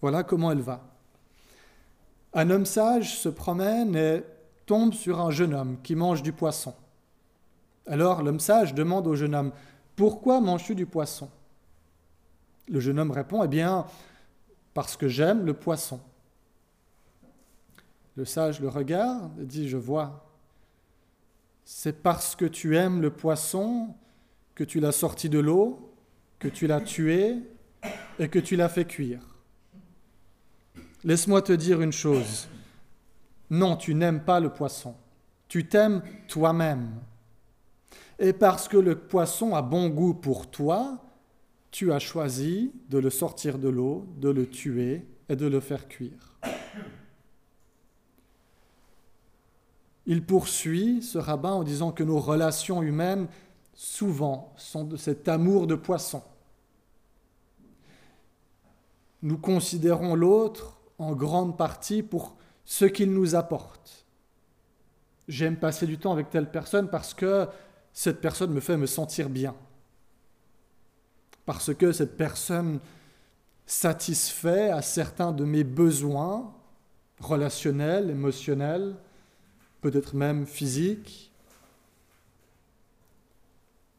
Voilà 0.00 0.24
comment 0.24 0.50
elle 0.50 0.60
va. 0.60 0.93
Un 2.34 2.50
homme 2.50 2.66
sage 2.66 3.18
se 3.18 3.28
promène 3.28 3.96
et 3.96 4.24
tombe 4.66 4.92
sur 4.92 5.20
un 5.20 5.30
jeune 5.30 5.54
homme 5.54 5.78
qui 5.82 5.94
mange 5.94 6.22
du 6.22 6.32
poisson. 6.32 6.74
Alors 7.86 8.22
l'homme 8.22 8.40
sage 8.40 8.74
demande 8.74 9.06
au 9.06 9.14
jeune 9.14 9.34
homme 9.34 9.52
pourquoi 9.96 10.40
manges-tu 10.40 10.74
du 10.74 10.86
poisson? 10.86 11.30
Le 12.68 12.80
jeune 12.80 12.98
homme 12.98 13.12
répond 13.12 13.44
Eh 13.44 13.48
bien, 13.48 13.86
parce 14.72 14.96
que 14.96 15.08
j'aime 15.08 15.44
le 15.44 15.54
poisson. 15.54 16.00
Le 18.16 18.24
sage 18.24 18.60
le 18.60 18.68
regarde 18.68 19.38
et 19.40 19.44
dit 19.44 19.68
Je 19.68 19.76
vois. 19.76 20.30
C'est 21.64 22.02
parce 22.02 22.36
que 22.36 22.44
tu 22.44 22.76
aimes 22.76 23.00
le 23.00 23.10
poisson 23.10 23.94
que 24.54 24.64
tu 24.64 24.80
l'as 24.80 24.92
sorti 24.92 25.28
de 25.28 25.38
l'eau, 25.38 25.94
que 26.38 26.48
tu 26.48 26.66
l'as 26.66 26.80
tué 26.80 27.36
et 28.18 28.28
que 28.28 28.38
tu 28.38 28.56
l'as 28.56 28.68
fait 28.68 28.84
cuire. 28.84 29.33
Laisse-moi 31.04 31.42
te 31.42 31.52
dire 31.52 31.80
une 31.80 31.92
chose. 31.92 32.48
Non, 33.50 33.76
tu 33.76 33.94
n'aimes 33.94 34.24
pas 34.24 34.40
le 34.40 34.50
poisson. 34.50 34.94
Tu 35.48 35.68
t'aimes 35.68 36.02
toi-même 36.28 36.88
et 38.18 38.32
parce 38.32 38.68
que 38.68 38.76
le 38.76 38.96
poisson 38.96 39.54
a 39.54 39.62
bon 39.62 39.88
goût 39.88 40.14
pour 40.14 40.50
toi, 40.50 40.98
tu 41.70 41.92
as 41.92 41.98
choisi 41.98 42.72
de 42.88 42.98
le 42.98 43.10
sortir 43.10 43.58
de 43.58 43.68
l'eau, 43.68 44.06
de 44.18 44.28
le 44.28 44.48
tuer 44.48 45.06
et 45.28 45.36
de 45.36 45.46
le 45.46 45.60
faire 45.60 45.88
cuire. 45.88 46.38
Il 50.06 50.24
poursuit 50.24 51.02
ce 51.02 51.18
rabbin 51.18 51.52
en 51.52 51.64
disant 51.64 51.90
que 51.90 52.04
nos 52.04 52.20
relations 52.20 52.82
humaines, 52.82 53.26
souvent, 53.72 54.52
sont 54.56 54.84
de 54.84 54.96
cet 54.96 55.28
amour 55.28 55.66
de 55.66 55.74
poisson. 55.74 56.22
Nous 59.22 59.38
considérons 59.38 60.14
l'autre 60.14 60.73
en 60.98 61.12
grande 61.12 61.56
partie 61.56 62.02
pour 62.02 62.36
ce 62.64 62.84
qu'il 62.84 63.12
nous 63.12 63.34
apporte. 63.34 64.06
J'aime 65.28 65.56
passer 65.56 65.86
du 65.86 65.98
temps 65.98 66.12
avec 66.12 66.30
telle 66.30 66.50
personne 66.50 66.88
parce 66.88 67.14
que 67.14 67.48
cette 67.92 68.20
personne 68.20 68.52
me 68.52 68.60
fait 68.60 68.76
me 68.76 68.86
sentir 68.86 69.30
bien. 69.30 69.54
Parce 71.46 71.74
que 71.74 71.92
cette 71.92 72.16
personne 72.16 72.80
satisfait 73.66 74.70
à 74.70 74.82
certains 74.82 75.32
de 75.32 75.44
mes 75.44 75.64
besoins 75.64 76.52
relationnels, 77.20 78.10
émotionnels, 78.10 78.96
peut-être 79.80 80.14
même 80.14 80.46
physiques. 80.46 81.32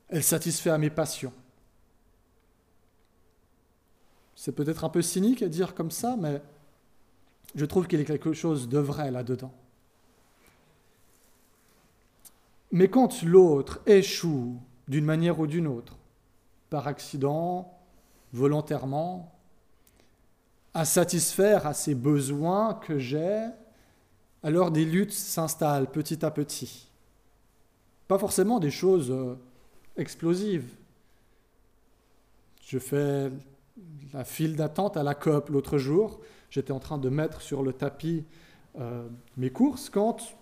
Elle 0.09 0.23
satisfait 0.23 0.69
à 0.69 0.77
mes 0.77 0.89
passions. 0.89 1.33
C'est 4.35 4.51
peut-être 4.51 4.83
un 4.83 4.89
peu 4.89 5.01
cynique 5.01 5.41
à 5.41 5.47
dire 5.47 5.73
comme 5.73 5.91
ça, 5.91 6.15
mais 6.19 6.41
je 7.55 7.65
trouve 7.65 7.87
qu'il 7.87 7.99
y 7.99 8.01
a 8.01 8.05
quelque 8.05 8.33
chose 8.33 8.67
de 8.67 8.79
vrai 8.79 9.11
là-dedans. 9.11 9.53
Mais 12.71 12.89
quand 12.89 13.23
l'autre 13.23 13.79
échoue 13.85 14.59
d'une 14.87 15.05
manière 15.05 15.39
ou 15.39 15.47
d'une 15.47 15.67
autre, 15.67 15.97
par 16.69 16.87
accident, 16.87 17.73
volontairement, 18.33 19.31
à 20.73 20.83
satisfaire 20.83 21.65
à 21.65 21.73
ces 21.73 21.95
besoins 21.95 22.73
que 22.73 22.99
j'ai, 22.99 23.45
alors 24.43 24.71
des 24.71 24.83
luttes 24.83 25.13
s'installent 25.13 25.89
petit 25.89 26.25
à 26.25 26.31
petit. 26.31 26.89
Pas 28.09 28.19
forcément 28.19 28.59
des 28.59 28.71
choses 28.71 29.09
euh, 29.09 29.35
explosives. 29.95 30.69
Je 32.65 32.77
fais 32.77 33.31
la 34.13 34.25
file 34.25 34.55
d'attente 34.55 34.97
à 34.97 35.03
la 35.03 35.15
COP 35.15 35.49
l'autre 35.49 35.77
jour. 35.77 36.19
J'étais 36.55 36.71
en 36.71 36.79
train 36.79 36.97
de 36.97 37.09
mettre 37.09 37.41
sur 37.41 37.63
le 37.63 37.73
tapis 37.73 38.23
euh, 38.79 39.09
mes 39.35 39.49
courses 39.49 39.89
quand 39.89 40.37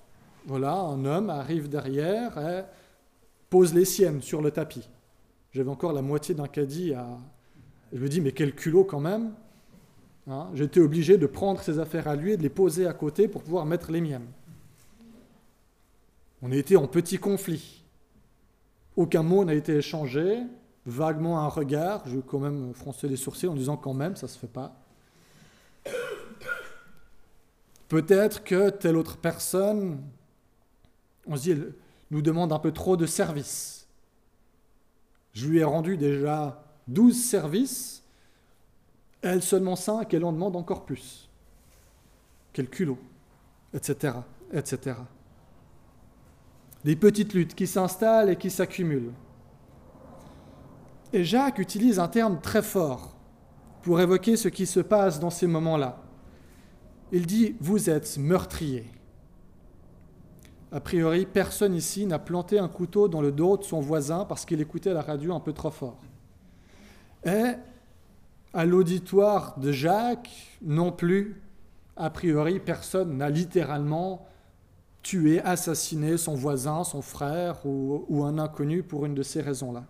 voilà, 0.46 0.75
un 0.75 1.05
homme 1.05 1.32
arrive 1.32 1.70
derrière 1.70 2.38
et 2.38 2.65
pose 3.50 3.74
les 3.74 3.84
siennes 3.84 4.22
sur 4.22 4.39
le 4.39 4.51
tapis. 4.51 4.88
J'avais 5.53 5.72
encore 5.72 5.91
la 5.91 6.03
moitié 6.03 6.36
d'un 6.36 6.48
caddie 6.48 6.93
à. 6.93 7.17
Je 7.93 7.98
me 7.98 8.08
dis, 8.08 8.22
mais 8.22 8.32
quel 8.32 8.53
culot 8.53 8.84
quand 8.84 9.00
même. 9.00 9.34
Hein. 10.27 10.50
J'étais 10.53 10.82
obligé 10.82 11.17
de 11.17 11.25
prendre 11.25 11.60
ses 11.62 11.79
affaires 11.79 12.08
à 12.08 12.15
lui 12.15 12.34
et 12.34 12.38
de 12.38 12.43
les 12.43 12.50
poser 12.50 12.86
à 12.86 12.93
côté 12.93 13.27
pour 13.27 13.41
pouvoir 13.41 13.65
mettre 13.65 13.91
les 13.91 14.01
miennes. 14.01 14.27
On 16.43 16.51
était 16.51 16.75
en 16.75 16.86
petit 16.86 17.17
conflit. 17.17 17.84
Aucun 18.96 19.24
mot 19.24 19.43
n'a 19.46 19.55
été 19.55 19.77
échangé, 19.77 20.43
vaguement 20.86 21.39
un 21.39 21.48
regard. 21.48 22.03
Je 22.05 22.20
quand 22.20 22.39
même 22.39 22.75
froncer 22.75 23.08
les 23.08 23.17
sourcils 23.17 23.48
en 23.48 23.55
disant 23.55 23.77
quand 23.77 23.96
même, 23.96 24.15
ça 24.15 24.27
ne 24.27 24.32
se 24.32 24.38
fait 24.38 24.46
pas. 24.46 24.79
Peut-être 27.93 28.43
que 28.43 28.71
telle 28.71 28.97
autre 28.97 29.17
personne 29.17 30.01
on 31.27 31.35
se 31.35 31.43
dit, 31.43 31.63
nous 32.09 32.23
demande 32.23 32.51
un 32.51 32.57
peu 32.57 32.71
trop 32.71 32.97
de 32.97 33.05
services. 33.05 33.88
Je 35.33 35.47
lui 35.47 35.59
ai 35.59 35.63
rendu 35.63 35.95
déjà 35.95 36.65
12 36.88 37.15
services, 37.15 38.03
elle 39.21 39.43
seulement 39.43 39.75
5, 39.75 40.12
elle 40.12 40.25
en 40.25 40.33
demande 40.33 40.55
encore 40.55 40.85
plus. 40.85 41.29
Quel 42.51 42.67
culot, 42.67 42.97
etc., 43.75 44.15
etc. 44.51 44.97
Des 46.83 46.95
petites 46.95 47.35
luttes 47.35 47.53
qui 47.53 47.67
s'installent 47.67 48.31
et 48.31 48.38
qui 48.38 48.50
s'accumulent. 48.50 49.13
Et 51.13 51.23
Jacques 51.23 51.59
utilise 51.59 52.00
un 52.00 52.07
terme 52.07 52.41
très 52.41 52.63
fort. 52.63 53.12
pour 53.83 54.01
évoquer 54.01 54.35
ce 54.35 54.47
qui 54.47 54.65
se 54.65 54.79
passe 54.79 55.19
dans 55.19 55.29
ces 55.29 55.45
moments-là. 55.45 56.02
Il 57.13 57.27
dit, 57.27 57.55
vous 57.60 57.91
êtes 57.91 58.17
meurtrier. 58.17 58.86
A 60.72 60.79
priori, 60.79 61.27
personne 61.27 61.75
ici 61.75 62.08
n'a 62.08 62.17
planté 62.17 62.58
un 62.58 62.67
couteau 62.67 63.08
dans 63.08 63.22
le 63.22 63.32
dos 63.32 63.55
de 63.55 63.63
son 63.63 63.79
voisin 63.79 64.25
parce 64.25 64.46
qu'il 64.46 64.60
écoutait 64.60 64.96
la 64.96 65.03
radio 65.03 65.36
un 65.36 65.39
peu 65.39 65.53
trop 65.53 65.70
fort. 65.70 66.00
Et 67.24 67.51
à 68.51 68.65
l'auditoire 68.65 69.60
de 69.60 69.72
Jacques, 69.72 70.58
non 70.63 70.91
plus, 70.91 71.39
a 71.96 72.10
priori, 72.10 72.60
personne 72.60 73.15
n'a 73.17 73.29
littéralement 73.29 74.25
tué, 75.03 75.39
assassiné 75.41 76.17
son 76.17 76.34
voisin, 76.34 76.84
son 76.84 77.03
frère 77.03 77.63
ou, 77.63 78.24
un 78.24 78.39
inconnu 78.39 78.82
pour 78.82 79.05
une 79.05 79.13
de 79.13 79.22
ces 79.22 79.41
raisons-là. 79.41 79.84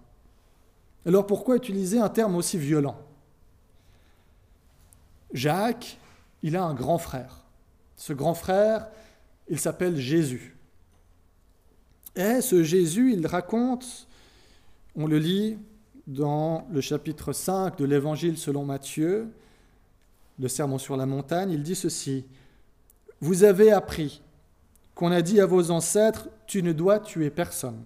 Alors 1.05 1.25
pourquoi 1.25 1.55
utiliser 1.55 1.99
un 1.99 2.09
terme 2.09 2.35
aussi 2.35 2.57
violent? 2.57 2.97
Jacques, 5.31 5.97
il 6.43 6.55
a 6.55 6.63
un 6.63 6.73
grand 6.73 6.97
frère. 6.97 7.45
Ce 7.97 8.13
grand 8.13 8.33
frère, 8.35 8.87
il 9.47 9.59
s'appelle 9.59 9.97
Jésus. 9.97 10.55
Et 12.15 12.41
ce 12.41 12.63
Jésus, 12.63 13.13
il 13.13 13.25
raconte, 13.25 14.07
on 14.95 15.07
le 15.07 15.17
lit 15.17 15.57
dans 16.05 16.67
le 16.71 16.81
chapitre 16.81 17.33
5 17.33 17.77
de 17.77 17.85
l'Évangile 17.85 18.37
selon 18.37 18.65
Matthieu, 18.65 19.29
le 20.39 20.47
Sermon 20.47 20.77
sur 20.77 20.97
la 20.97 21.05
montagne, 21.05 21.51
il 21.51 21.63
dit 21.63 21.75
ceci, 21.75 22.25
Vous 23.21 23.43
avez 23.43 23.71
appris 23.71 24.21
qu'on 24.95 25.11
a 25.11 25.21
dit 25.21 25.39
à 25.39 25.45
vos 25.45 25.71
ancêtres, 25.71 26.29
tu 26.45 26.61
ne 26.61 26.73
dois 26.73 26.99
tuer 26.99 27.29
personne. 27.29 27.83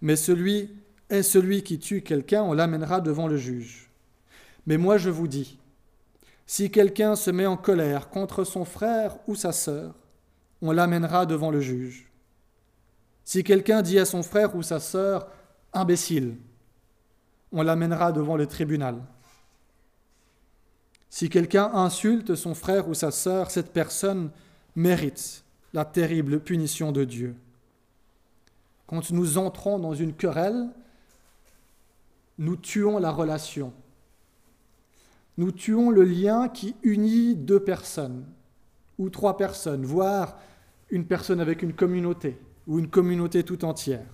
Mais 0.00 0.16
celui 0.16 0.70
est 1.10 1.22
celui 1.22 1.62
qui 1.62 1.78
tue 1.78 2.02
quelqu'un, 2.02 2.42
on 2.42 2.52
l'amènera 2.52 3.00
devant 3.00 3.28
le 3.28 3.36
juge. 3.36 3.90
Mais 4.66 4.78
moi 4.78 4.96
je 4.96 5.10
vous 5.10 5.28
dis, 5.28 5.58
si 6.46 6.70
quelqu'un 6.70 7.16
se 7.16 7.30
met 7.30 7.46
en 7.46 7.56
colère 7.56 8.08
contre 8.10 8.44
son 8.44 8.64
frère 8.64 9.16
ou 9.26 9.34
sa 9.34 9.52
sœur, 9.52 9.94
on 10.60 10.72
l'amènera 10.72 11.26
devant 11.26 11.50
le 11.50 11.60
juge. 11.60 12.10
Si 13.24 13.44
quelqu'un 13.44 13.82
dit 13.82 13.98
à 13.98 14.04
son 14.04 14.22
frère 14.22 14.56
ou 14.56 14.62
sa 14.62 14.80
sœur, 14.80 15.28
imbécile, 15.72 16.36
on 17.52 17.62
l'amènera 17.62 18.12
devant 18.12 18.36
le 18.36 18.46
tribunal. 18.46 18.96
Si 21.10 21.28
quelqu'un 21.28 21.70
insulte 21.74 22.34
son 22.34 22.54
frère 22.54 22.88
ou 22.88 22.94
sa 22.94 23.10
sœur, 23.10 23.50
cette 23.50 23.72
personne 23.72 24.30
mérite 24.74 25.44
la 25.74 25.84
terrible 25.84 26.40
punition 26.40 26.92
de 26.92 27.04
Dieu. 27.04 27.36
Quand 28.86 29.10
nous 29.10 29.38
entrons 29.38 29.78
dans 29.78 29.94
une 29.94 30.14
querelle, 30.14 30.68
nous 32.38 32.56
tuons 32.56 32.98
la 32.98 33.10
relation. 33.10 33.72
Nous 35.38 35.50
tuons 35.50 35.90
le 35.90 36.02
lien 36.02 36.48
qui 36.48 36.74
unit 36.82 37.34
deux 37.34 37.60
personnes 37.60 38.26
ou 38.98 39.08
trois 39.08 39.36
personnes, 39.36 39.84
voire 39.84 40.38
une 40.90 41.06
personne 41.06 41.40
avec 41.40 41.62
une 41.62 41.72
communauté 41.72 42.38
ou 42.66 42.78
une 42.78 42.88
communauté 42.88 43.42
tout 43.42 43.64
entière. 43.64 44.06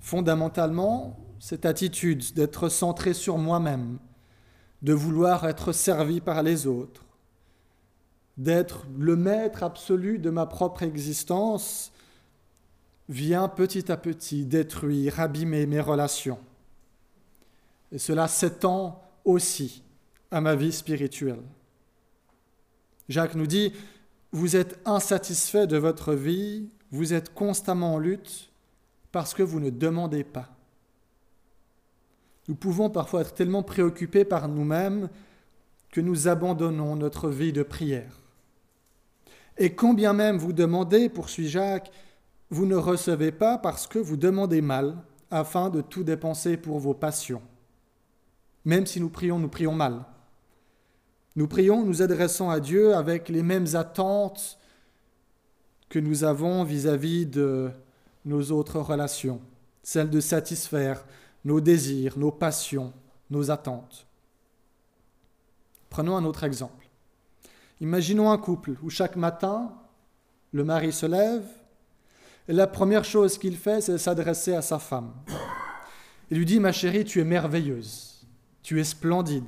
Fondamentalement, 0.00 1.18
cette 1.40 1.64
attitude 1.64 2.34
d'être 2.34 2.68
centré 2.68 3.14
sur 3.14 3.38
moi-même, 3.38 3.98
de 4.82 4.92
vouloir 4.92 5.46
être 5.48 5.72
servi 5.72 6.20
par 6.20 6.42
les 6.42 6.66
autres, 6.66 7.04
d'être 8.36 8.86
le 8.98 9.16
maître 9.16 9.62
absolu 9.62 10.18
de 10.18 10.28
ma 10.28 10.44
propre 10.44 10.82
existence, 10.82 11.90
vient 13.08 13.48
petit 13.48 13.90
à 13.90 13.96
petit 13.96 14.44
détruire, 14.44 15.20
abîmer 15.20 15.66
mes 15.66 15.80
relations. 15.80 16.38
Et 17.94 17.98
cela 17.98 18.26
s'étend 18.26 19.00
aussi 19.24 19.84
à 20.32 20.40
ma 20.40 20.56
vie 20.56 20.72
spirituelle. 20.72 21.42
Jacques 23.08 23.36
nous 23.36 23.46
dit, 23.46 23.72
vous 24.32 24.56
êtes 24.56 24.80
insatisfait 24.84 25.68
de 25.68 25.76
votre 25.76 26.12
vie, 26.12 26.68
vous 26.90 27.14
êtes 27.14 27.32
constamment 27.32 27.94
en 27.94 27.98
lutte 27.98 28.50
parce 29.12 29.32
que 29.32 29.44
vous 29.44 29.60
ne 29.60 29.70
demandez 29.70 30.24
pas. 30.24 30.48
Nous 32.48 32.56
pouvons 32.56 32.90
parfois 32.90 33.20
être 33.20 33.34
tellement 33.34 33.62
préoccupés 33.62 34.24
par 34.24 34.48
nous-mêmes 34.48 35.08
que 35.92 36.00
nous 36.00 36.26
abandonnons 36.26 36.96
notre 36.96 37.30
vie 37.30 37.52
de 37.52 37.62
prière. 37.62 38.20
Et 39.56 39.76
combien 39.76 40.12
même 40.12 40.36
vous 40.36 40.52
demandez, 40.52 41.08
poursuit 41.08 41.48
Jacques, 41.48 41.92
vous 42.50 42.66
ne 42.66 42.74
recevez 42.74 43.30
pas 43.30 43.56
parce 43.56 43.86
que 43.86 44.00
vous 44.00 44.16
demandez 44.16 44.62
mal, 44.62 44.96
afin 45.30 45.70
de 45.70 45.80
tout 45.80 46.02
dépenser 46.02 46.56
pour 46.56 46.80
vos 46.80 46.94
passions. 46.94 47.42
Même 48.64 48.86
si 48.86 49.00
nous 49.00 49.10
prions, 49.10 49.38
nous 49.38 49.48
prions 49.48 49.74
mal. 49.74 50.04
Nous 51.36 51.48
prions, 51.48 51.84
nous 51.84 52.02
adressons 52.02 52.48
à 52.50 52.60
Dieu 52.60 52.94
avec 52.94 53.28
les 53.28 53.42
mêmes 53.42 53.74
attentes 53.74 54.58
que 55.88 55.98
nous 55.98 56.24
avons 56.24 56.64
vis-à-vis 56.64 57.26
de 57.26 57.70
nos 58.24 58.52
autres 58.52 58.80
relations, 58.80 59.40
celles 59.82 60.10
de 60.10 60.20
satisfaire 60.20 61.04
nos 61.44 61.60
désirs, 61.60 62.18
nos 62.18 62.30
passions, 62.30 62.92
nos 63.30 63.50
attentes. 63.50 64.06
Prenons 65.90 66.16
un 66.16 66.24
autre 66.24 66.44
exemple. 66.44 66.88
Imaginons 67.80 68.30
un 68.30 68.38
couple 68.38 68.76
où 68.82 68.90
chaque 68.90 69.16
matin, 69.16 69.72
le 70.52 70.64
mari 70.64 70.92
se 70.92 71.06
lève, 71.06 71.44
et 72.48 72.52
la 72.52 72.66
première 72.66 73.04
chose 73.04 73.38
qu'il 73.38 73.56
fait, 73.56 73.80
c'est 73.80 73.98
s'adresser 73.98 74.54
à 74.54 74.62
sa 74.62 74.78
femme. 74.78 75.12
Il 76.30 76.38
lui 76.38 76.46
dit, 76.46 76.60
ma 76.60 76.72
chérie, 76.72 77.04
tu 77.04 77.20
es 77.20 77.24
merveilleuse, 77.24 78.13
tu 78.64 78.80
es 78.80 78.84
splendide, 78.84 79.44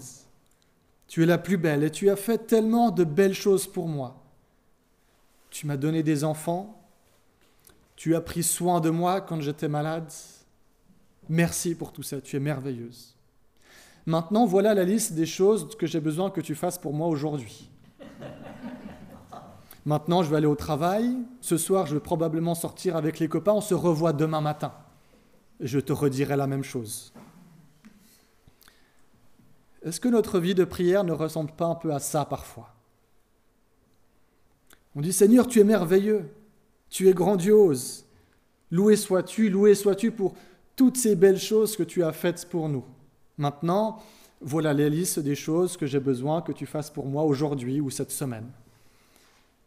tu 1.08 1.22
es 1.22 1.26
la 1.26 1.38
plus 1.38 1.56
belle 1.56 1.82
et 1.82 1.90
tu 1.90 2.10
as 2.10 2.16
fait 2.16 2.46
tellement 2.46 2.90
de 2.90 3.02
belles 3.02 3.34
choses 3.34 3.66
pour 3.66 3.88
moi. 3.88 4.22
Tu 5.50 5.66
m'as 5.66 5.78
donné 5.78 6.02
des 6.02 6.22
enfants, 6.22 6.86
tu 7.96 8.14
as 8.14 8.20
pris 8.20 8.42
soin 8.42 8.80
de 8.80 8.90
moi 8.90 9.22
quand 9.22 9.40
j'étais 9.40 9.68
malade. 9.68 10.12
Merci 11.30 11.74
pour 11.74 11.92
tout 11.92 12.02
ça, 12.02 12.20
tu 12.20 12.36
es 12.36 12.40
merveilleuse. 12.40 13.14
Maintenant, 14.04 14.44
voilà 14.44 14.74
la 14.74 14.84
liste 14.84 15.14
des 15.14 15.26
choses 15.26 15.74
que 15.76 15.86
j'ai 15.86 15.98
besoin 15.98 16.30
que 16.30 16.42
tu 16.42 16.54
fasses 16.54 16.78
pour 16.78 16.92
moi 16.92 17.08
aujourd'hui. 17.08 17.70
Maintenant, 19.86 20.22
je 20.22 20.30
vais 20.30 20.36
aller 20.36 20.46
au 20.46 20.56
travail. 20.56 21.16
Ce 21.40 21.56
soir, 21.56 21.86
je 21.86 21.94
vais 21.94 22.00
probablement 22.00 22.54
sortir 22.54 22.96
avec 22.96 23.18
les 23.18 23.28
copains. 23.28 23.52
On 23.52 23.60
se 23.60 23.74
revoit 23.74 24.12
demain 24.12 24.40
matin. 24.40 24.74
Je 25.60 25.80
te 25.80 25.92
redirai 25.92 26.36
la 26.36 26.46
même 26.46 26.64
chose. 26.64 27.12
Est-ce 29.84 30.00
que 30.00 30.08
notre 30.08 30.38
vie 30.40 30.54
de 30.54 30.64
prière 30.64 31.04
ne 31.04 31.12
ressemble 31.12 31.52
pas 31.52 31.66
un 31.66 31.74
peu 31.74 31.92
à 31.92 31.98
ça 31.98 32.24
parfois? 32.24 32.74
On 34.94 35.00
dit 35.00 35.12
Seigneur, 35.12 35.46
tu 35.46 35.60
es 35.60 35.64
merveilleux, 35.64 36.28
tu 36.88 37.08
es 37.08 37.12
grandiose. 37.12 38.04
Loué 38.70 38.96
sois-tu, 38.96 39.50
loué 39.50 39.74
sois-tu 39.74 40.10
pour 40.10 40.34
toutes 40.74 40.96
ces 40.96 41.14
belles 41.14 41.38
choses 41.38 41.76
que 41.76 41.82
tu 41.82 42.02
as 42.02 42.12
faites 42.12 42.48
pour 42.48 42.68
nous. 42.68 42.84
Maintenant, 43.38 44.02
voilà 44.40 44.72
les 44.72 44.90
listes 44.90 45.18
des 45.18 45.34
choses 45.34 45.76
que 45.76 45.86
j'ai 45.86 46.00
besoin 46.00 46.42
que 46.42 46.52
tu 46.52 46.66
fasses 46.66 46.90
pour 46.90 47.06
moi 47.06 47.22
aujourd'hui 47.22 47.80
ou 47.80 47.90
cette 47.90 48.10
semaine. 48.10 48.50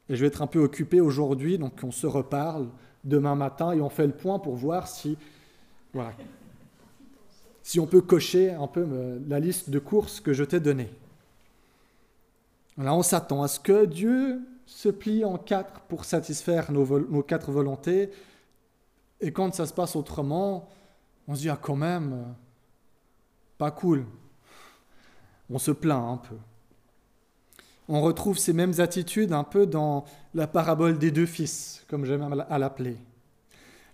Et 0.09 0.15
je 0.15 0.21
vais 0.21 0.27
être 0.27 0.41
un 0.41 0.47
peu 0.47 0.59
occupé 0.59 1.01
aujourd'hui, 1.01 1.57
donc 1.57 1.73
on 1.83 1.91
se 1.91 2.07
reparle 2.07 2.67
demain 3.03 3.35
matin 3.35 3.71
et 3.73 3.81
on 3.81 3.89
fait 3.89 4.07
le 4.07 4.13
point 4.13 4.39
pour 4.39 4.55
voir 4.55 4.87
si, 4.87 5.17
voilà, 5.93 6.13
si 7.69 7.79
on 7.79 7.85
peut 7.85 8.01
cocher 8.01 8.49
un 8.49 8.65
peu 8.65 8.83
euh, 8.91 9.19
la 9.27 9.39
liste 9.39 9.69
de 9.69 9.77
courses 9.77 10.21
que 10.21 10.33
je 10.33 10.43
t'ai 10.43 10.59
donnée. 10.59 10.89
Là, 12.79 12.95
on 12.95 13.03
s'attend 13.03 13.43
à 13.43 13.47
ce 13.47 13.59
que 13.59 13.85
Dieu 13.85 14.41
se 14.65 14.89
plie 14.89 15.23
en 15.23 15.37
quatre 15.37 15.81
pour 15.81 16.03
satisfaire 16.03 16.71
nos, 16.71 17.21
quatre 17.21 17.51
volontés. 17.51 18.09
Et 19.21 19.31
quand 19.31 19.53
ça 19.53 19.67
se 19.67 19.73
passe 19.73 19.95
autrement, 19.95 20.67
on 21.27 21.35
se 21.35 21.41
dit, 21.41 21.49
ah 21.49 21.59
quand 21.61 21.75
même, 21.75 22.13
euh, 22.13 22.31
pas 23.59 23.69
cool. 23.69 24.03
On 25.51 25.59
se 25.59 25.69
plaint 25.69 26.13
un 26.13 26.17
peu 26.17 26.37
on 27.91 28.01
retrouve 28.01 28.37
ces 28.37 28.53
mêmes 28.53 28.73
attitudes 28.77 29.33
un 29.33 29.43
peu 29.43 29.65
dans 29.65 30.05
la 30.35 30.45
parabole 30.45 30.99
des 30.99 31.09
deux 31.09 31.25
fils, 31.25 31.83
comme 31.87 32.05
j'aime 32.05 32.21
à 32.47 32.59
l'appeler. 32.59 32.97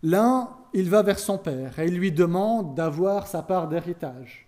L'un, 0.04 0.50
il 0.76 0.90
va 0.90 1.02
vers 1.02 1.18
son 1.18 1.38
père 1.38 1.80
et 1.80 1.88
il 1.88 1.96
lui 1.96 2.12
demande 2.12 2.76
d'avoir 2.76 3.28
sa 3.28 3.42
part 3.42 3.68
d'héritage, 3.68 4.48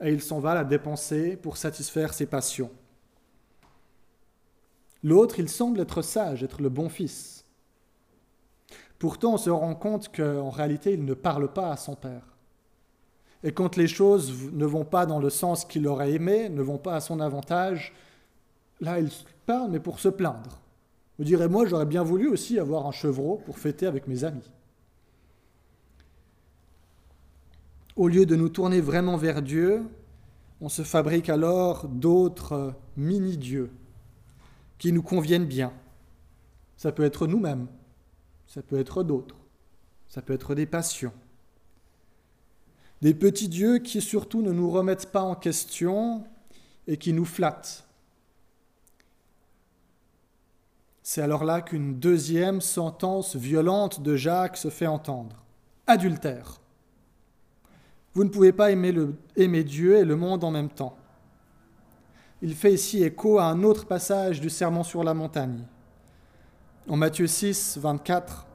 et 0.00 0.10
il 0.10 0.20
s'en 0.20 0.40
va 0.40 0.54
la 0.54 0.64
dépenser 0.64 1.36
pour 1.36 1.56
satisfaire 1.56 2.12
ses 2.12 2.26
passions. 2.26 2.70
L'autre, 5.04 5.38
il 5.38 5.48
semble 5.48 5.78
être 5.80 6.02
sage, 6.02 6.42
être 6.42 6.60
le 6.60 6.68
bon 6.68 6.88
fils. 6.88 7.44
Pourtant, 8.98 9.34
on 9.34 9.38
se 9.38 9.50
rend 9.50 9.74
compte 9.74 10.14
qu'en 10.14 10.50
réalité, 10.50 10.94
il 10.94 11.04
ne 11.04 11.14
parle 11.14 11.52
pas 11.52 11.70
à 11.70 11.76
son 11.76 11.94
père. 11.94 12.36
Et 13.44 13.52
quand 13.52 13.76
les 13.76 13.86
choses 13.86 14.50
ne 14.52 14.66
vont 14.66 14.84
pas 14.84 15.06
dans 15.06 15.20
le 15.20 15.30
sens 15.30 15.64
qu'il 15.64 15.86
aurait 15.86 16.12
aimé, 16.12 16.48
ne 16.48 16.62
vont 16.62 16.78
pas 16.78 16.96
à 16.96 17.00
son 17.00 17.20
avantage, 17.20 17.92
Là, 18.80 19.00
il 19.00 19.10
parle, 19.46 19.70
mais 19.70 19.80
pour 19.80 20.00
se 20.00 20.08
plaindre. 20.08 20.60
Vous 21.18 21.24
direz, 21.24 21.48
moi, 21.48 21.66
j'aurais 21.66 21.86
bien 21.86 22.02
voulu 22.02 22.28
aussi 22.28 22.58
avoir 22.58 22.86
un 22.86 22.92
chevreau 22.92 23.40
pour 23.46 23.58
fêter 23.58 23.86
avec 23.86 24.06
mes 24.06 24.24
amis. 24.24 24.50
Au 27.96 28.08
lieu 28.08 28.26
de 28.26 28.36
nous 28.36 28.50
tourner 28.50 28.80
vraiment 28.80 29.16
vers 29.16 29.42
Dieu, 29.42 29.82
on 30.60 30.68
se 30.68 30.82
fabrique 30.82 31.28
alors 31.28 31.88
d'autres 31.88 32.74
mini-dieux 32.96 33.70
qui 34.78 34.92
nous 34.92 35.02
conviennent 35.02 35.46
bien. 35.46 35.72
Ça 36.76 36.92
peut 36.92 37.04
être 37.04 37.26
nous-mêmes, 37.26 37.66
ça 38.46 38.62
peut 38.62 38.78
être 38.78 39.02
d'autres, 39.02 39.36
ça 40.08 40.20
peut 40.22 40.34
être 40.34 40.54
des 40.54 40.66
passions. 40.66 41.12
Des 43.02 43.14
petits 43.14 43.48
dieux 43.48 43.78
qui 43.78 44.00
surtout 44.00 44.42
ne 44.42 44.52
nous 44.52 44.70
remettent 44.70 45.10
pas 45.10 45.22
en 45.22 45.34
question 45.34 46.24
et 46.86 46.96
qui 46.96 47.12
nous 47.12 47.24
flattent. 47.24 47.84
C'est 51.02 51.22
alors 51.22 51.44
là 51.44 51.62
qu'une 51.62 51.98
deuxième 51.98 52.60
sentence 52.60 53.36
violente 53.36 54.02
de 54.02 54.16
Jacques 54.16 54.56
se 54.56 54.70
fait 54.70 54.86
entendre. 54.86 55.44
Adultère. 55.86 56.58
Vous 58.16 58.24
ne 58.24 58.30
pouvez 58.30 58.52
pas 58.52 58.70
aimer, 58.70 59.62
Dieu 59.62 59.98
et 59.98 60.04
le 60.06 60.16
monde 60.16 60.42
en 60.42 60.50
même 60.50 60.70
temps. 60.70 60.96
Il 62.40 62.54
fait 62.54 62.72
ici 62.72 63.04
écho 63.04 63.38
à 63.38 63.44
un 63.44 63.62
autre 63.62 63.84
passage 63.84 64.40
du 64.40 64.48
Sermon 64.48 64.82
sur 64.84 65.04
la 65.04 65.12
montagne. 65.12 65.66
En 66.88 66.96
Matthieu 66.96 67.26
6, 67.26 67.76
24, 67.76 68.46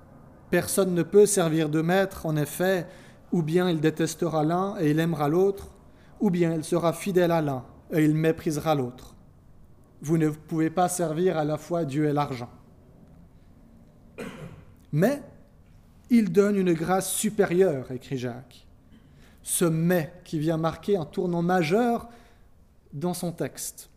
Personne 0.50 0.96
ne 0.96 1.04
peut 1.04 1.28
servir 1.28 1.70
de 1.70 1.80
maître, 1.84 2.26
en 2.26 2.38
effet, 2.38 2.88
ou 3.32 3.44
bien 3.44 3.70
il 3.70 3.80
détestera 3.80 4.44
l'un 4.44 4.78
et 4.80 4.90
il 4.90 5.00
aimera 5.00 5.30
l'autre, 5.30 5.70
ou 6.20 6.32
bien 6.32 6.56
il 6.56 6.64
sera 6.64 6.92
fidèle 6.92 7.30
à 7.30 7.44
l'un 7.44 7.64
et 7.92 8.04
il 8.04 8.16
méprisera 8.16 8.74
l'autre. 8.74 9.14
Vous 10.02 10.18
ne 10.18 10.30
pouvez 10.30 10.72
pas 10.72 10.90
servir 10.90 11.38
à 11.38 11.46
la 11.46 11.60
fois 11.60 11.86
Dieu 11.86 12.06
et 12.06 12.14
l'argent. 12.14 12.50
Mais 14.92 15.22
il 16.10 16.32
donne 16.32 16.56
une 16.56 16.74
grâce 16.74 17.12
supérieure, 17.12 17.92
écrit 17.92 18.18
Jacques. 18.18 18.66
Ce 19.44 19.66
mais 19.66 20.14
qui 20.24 20.40
vient 20.40 20.58
marquer 20.58 20.98
un 20.98 21.06
tournant 21.06 21.42
majeur 21.42 22.08
dans 22.94 23.14
son 23.14 23.32
texte. 23.32 23.90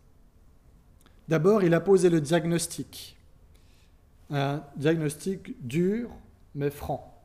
D'abord, 1.27 1.63
il 1.63 1.73
a 1.73 1.79
posé 1.79 2.09
le 2.09 2.21
diagnostic. 2.21 3.17
Un 4.31 4.63
diagnostic 4.75 5.55
dur 5.65 6.09
mais 6.55 6.69
franc 6.69 7.15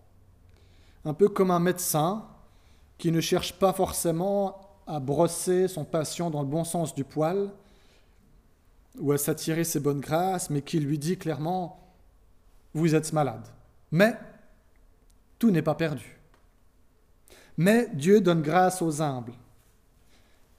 un 1.04 1.14
peu 1.14 1.28
comme 1.28 1.50
un 1.50 1.61
médecin 1.61 2.26
qui 2.98 3.11
ne 3.12 3.20
cherche 3.20 3.54
pas 3.54 3.72
forcément 3.72 4.61
à 4.87 5.00
brosser 5.00 5.68
son 5.68 5.85
patient 5.85 6.30
dans 6.30 6.42
le 6.42 6.48
bon 6.48 6.64
sens 6.64 6.94
du 6.94 7.04
poil 7.04 7.50
ou 8.98 9.12
à 9.12 9.18
s'attirer 9.18 9.64
ses 9.64 9.80
bonnes 9.80 10.00
grâces, 10.00 10.50
mais 10.50 10.62
qui 10.62 10.80
lui 10.80 10.98
dit 10.98 11.16
clairement, 11.16 11.80
vous 12.74 12.94
êtes 12.94 13.12
malade. 13.12 13.46
Mais 13.92 14.18
tout 15.38 15.50
n'est 15.50 15.62
pas 15.62 15.74
perdu. 15.74 16.19
Mais 17.61 17.90
Dieu 17.92 18.23
donne 18.23 18.40
grâce 18.40 18.81
aux 18.81 19.03
humbles. 19.03 19.35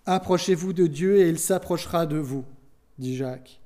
Approchez-vous 0.06 0.72
de 0.72 0.86
Dieu 0.86 1.18
et 1.18 1.30
il 1.30 1.40
s'approchera 1.40 2.06
de 2.06 2.18
vous, 2.18 2.46
dit 3.00 3.16
Jacques. 3.16 3.60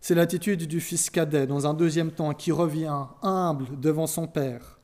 C'est 0.00 0.14
l'attitude 0.14 0.68
du 0.68 0.80
fils 0.80 1.10
cadet, 1.10 1.48
dans 1.48 1.66
un 1.66 1.74
deuxième 1.74 2.12
temps, 2.12 2.32
qui 2.32 2.52
revient 2.52 3.06
humble 3.22 3.80
devant 3.80 4.06
son 4.06 4.28
Père 4.28 4.78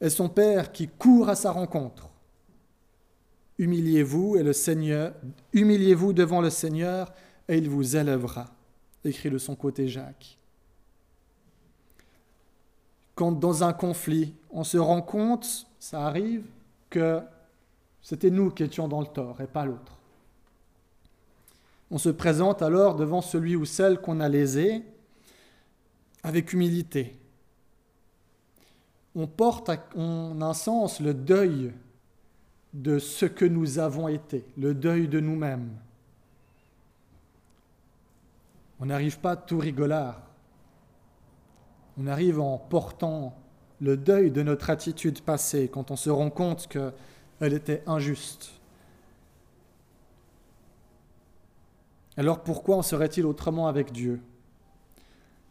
et 0.00 0.10
son 0.10 0.28
Père 0.28 0.70
qui 0.70 0.86
court 0.86 1.28
à 1.28 1.34
sa 1.34 1.50
rencontre. 1.50 2.08
Humiliez-vous 3.58 4.36
devant 6.12 6.40
le 6.40 6.50
Seigneur 6.50 7.12
et 7.48 7.58
il 7.58 7.68
vous 7.68 7.96
élèvera, 7.96 8.46
écrit 9.04 9.30
de 9.30 9.38
son 9.38 9.56
côté 9.56 9.88
Jacques. 9.88 10.38
Quand 13.16 13.32
dans 13.32 13.64
un 13.64 13.72
conflit, 13.72 14.34
on 14.52 14.62
se 14.62 14.78
rend 14.78 15.02
compte, 15.02 15.66
ça 15.80 16.06
arrive, 16.06 16.44
que 16.92 17.20
c'était 18.02 18.30
nous 18.30 18.50
qui 18.50 18.62
étions 18.62 18.86
dans 18.86 19.00
le 19.00 19.06
tort 19.06 19.40
et 19.40 19.46
pas 19.46 19.64
l'autre. 19.64 19.98
On 21.90 21.98
se 21.98 22.10
présente 22.10 22.62
alors 22.62 22.94
devant 22.94 23.22
celui 23.22 23.56
ou 23.56 23.64
celle 23.64 24.00
qu'on 24.00 24.20
a 24.20 24.28
lésé 24.28 24.82
avec 26.22 26.52
humilité, 26.52 27.18
on 29.14 29.26
porte 29.26 29.70
en 29.96 30.40
un 30.40 30.54
sens 30.54 31.00
le 31.00 31.14
deuil 31.14 31.72
de 32.72 32.98
ce 32.98 33.26
que 33.26 33.44
nous 33.44 33.78
avons 33.78 34.08
été, 34.08 34.44
le 34.56 34.74
deuil 34.74 35.08
de 35.08 35.20
nous-mêmes. 35.20 35.70
On 38.80 38.86
n'arrive 38.86 39.18
pas 39.18 39.36
tout 39.36 39.58
rigolard. 39.58 40.22
On 41.98 42.06
arrive 42.06 42.40
en 42.40 42.56
portant 42.56 43.36
le 43.82 43.96
deuil 43.96 44.30
de 44.30 44.42
notre 44.42 44.70
attitude 44.70 45.20
passée 45.20 45.68
quand 45.70 45.90
on 45.90 45.96
se 45.96 46.08
rend 46.08 46.30
compte 46.30 46.68
qu'elle 46.68 47.52
était 47.52 47.82
injuste. 47.86 48.52
Alors 52.16 52.42
pourquoi 52.42 52.76
en 52.76 52.82
serait-il 52.82 53.26
autrement 53.26 53.66
avec 53.66 53.92
Dieu? 53.92 54.20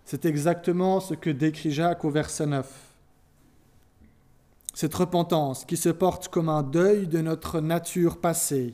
C'est 0.05 0.25
exactement 0.25 0.99
ce 0.99 1.13
que 1.13 1.29
décrit 1.29 1.71
Jacques 1.71 2.05
au 2.05 2.09
verset 2.09 2.47
9 2.47 2.87
cette 4.73 4.95
repentance 4.95 5.65
qui 5.65 5.77
se 5.77 5.89
porte 5.89 6.29
comme 6.29 6.49
un 6.49 6.63
deuil 6.63 7.07
de 7.07 7.19
notre 7.19 7.59
nature 7.59 8.19
passée, 8.19 8.73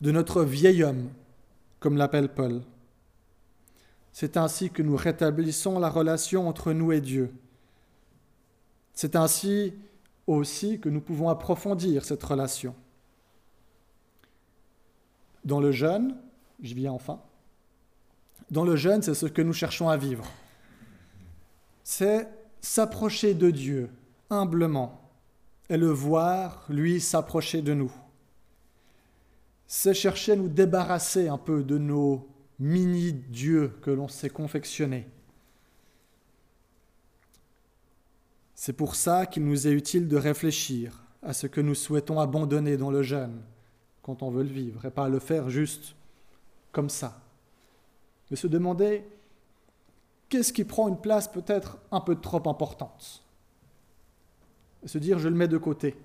de 0.00 0.10
notre 0.10 0.42
vieil 0.42 0.82
homme, 0.82 1.10
comme 1.78 1.96
l'appelle 1.96 2.28
Paul. 2.28 2.62
C'est 4.12 4.36
ainsi 4.36 4.70
que 4.70 4.82
nous 4.82 4.96
rétablissons 4.96 5.78
la 5.78 5.88
relation 5.88 6.48
entre 6.48 6.72
nous 6.72 6.92
et 6.92 7.00
Dieu. 7.00 7.32
C'est 8.94 9.16
ainsi 9.16 9.74
aussi 10.26 10.80
que 10.80 10.88
nous 10.88 11.00
pouvons 11.00 11.28
approfondir 11.28 12.04
cette 12.04 12.22
relation. 12.22 12.74
Dans 15.44 15.60
le 15.60 15.72
jeûne, 15.72 16.16
j'y 16.62 16.74
viens 16.74 16.92
enfin, 16.92 17.20
dans 18.50 18.64
le 18.64 18.76
jeûne, 18.76 19.02
c'est 19.02 19.14
ce 19.14 19.26
que 19.26 19.42
nous 19.42 19.54
cherchons 19.54 19.88
à 19.88 19.96
vivre. 19.96 20.24
C'est 21.82 22.28
s'approcher 22.60 23.34
de 23.34 23.50
Dieu 23.50 23.90
humblement, 24.30 25.00
et 25.68 25.76
le 25.76 25.88
voir, 25.88 26.66
lui, 26.68 27.00
s'approcher 27.00 27.62
de 27.62 27.74
nous. 27.74 27.92
C'est 29.66 29.94
chercher 29.94 30.32
à 30.32 30.36
nous 30.36 30.48
débarrasser 30.48 31.28
un 31.28 31.38
peu 31.38 31.62
de 31.62 31.78
nos 31.78 32.28
mini-dieux 32.58 33.72
que 33.80 33.90
l'on 33.90 34.08
s'est 34.08 34.30
confectionnés. 34.30 35.08
C'est 38.64 38.74
pour 38.74 38.94
ça 38.94 39.26
qu'il 39.26 39.44
nous 39.44 39.66
est 39.66 39.72
utile 39.72 40.06
de 40.06 40.16
réfléchir 40.16 41.02
à 41.20 41.32
ce 41.32 41.48
que 41.48 41.60
nous 41.60 41.74
souhaitons 41.74 42.20
abandonner 42.20 42.76
dans 42.76 42.92
le 42.92 43.02
jeûne 43.02 43.42
quand 44.02 44.22
on 44.22 44.30
veut 44.30 44.44
le 44.44 44.50
vivre, 44.50 44.84
et 44.84 44.90
pas 44.92 45.08
le 45.08 45.18
faire 45.18 45.50
juste 45.50 45.96
comme 46.70 46.88
ça. 46.88 47.20
Mais 48.30 48.36
se 48.36 48.46
demander 48.46 49.04
qu'est-ce 50.28 50.52
qui 50.52 50.62
prend 50.62 50.86
une 50.86 51.00
place 51.00 51.26
peut-être 51.26 51.78
un 51.90 51.98
peu 51.98 52.14
trop 52.14 52.48
importante? 52.48 53.24
Se 54.84 54.98
dire 54.98 55.18
je 55.18 55.28
le 55.28 55.34
mets 55.34 55.48
de 55.48 55.58
côté 55.58 55.96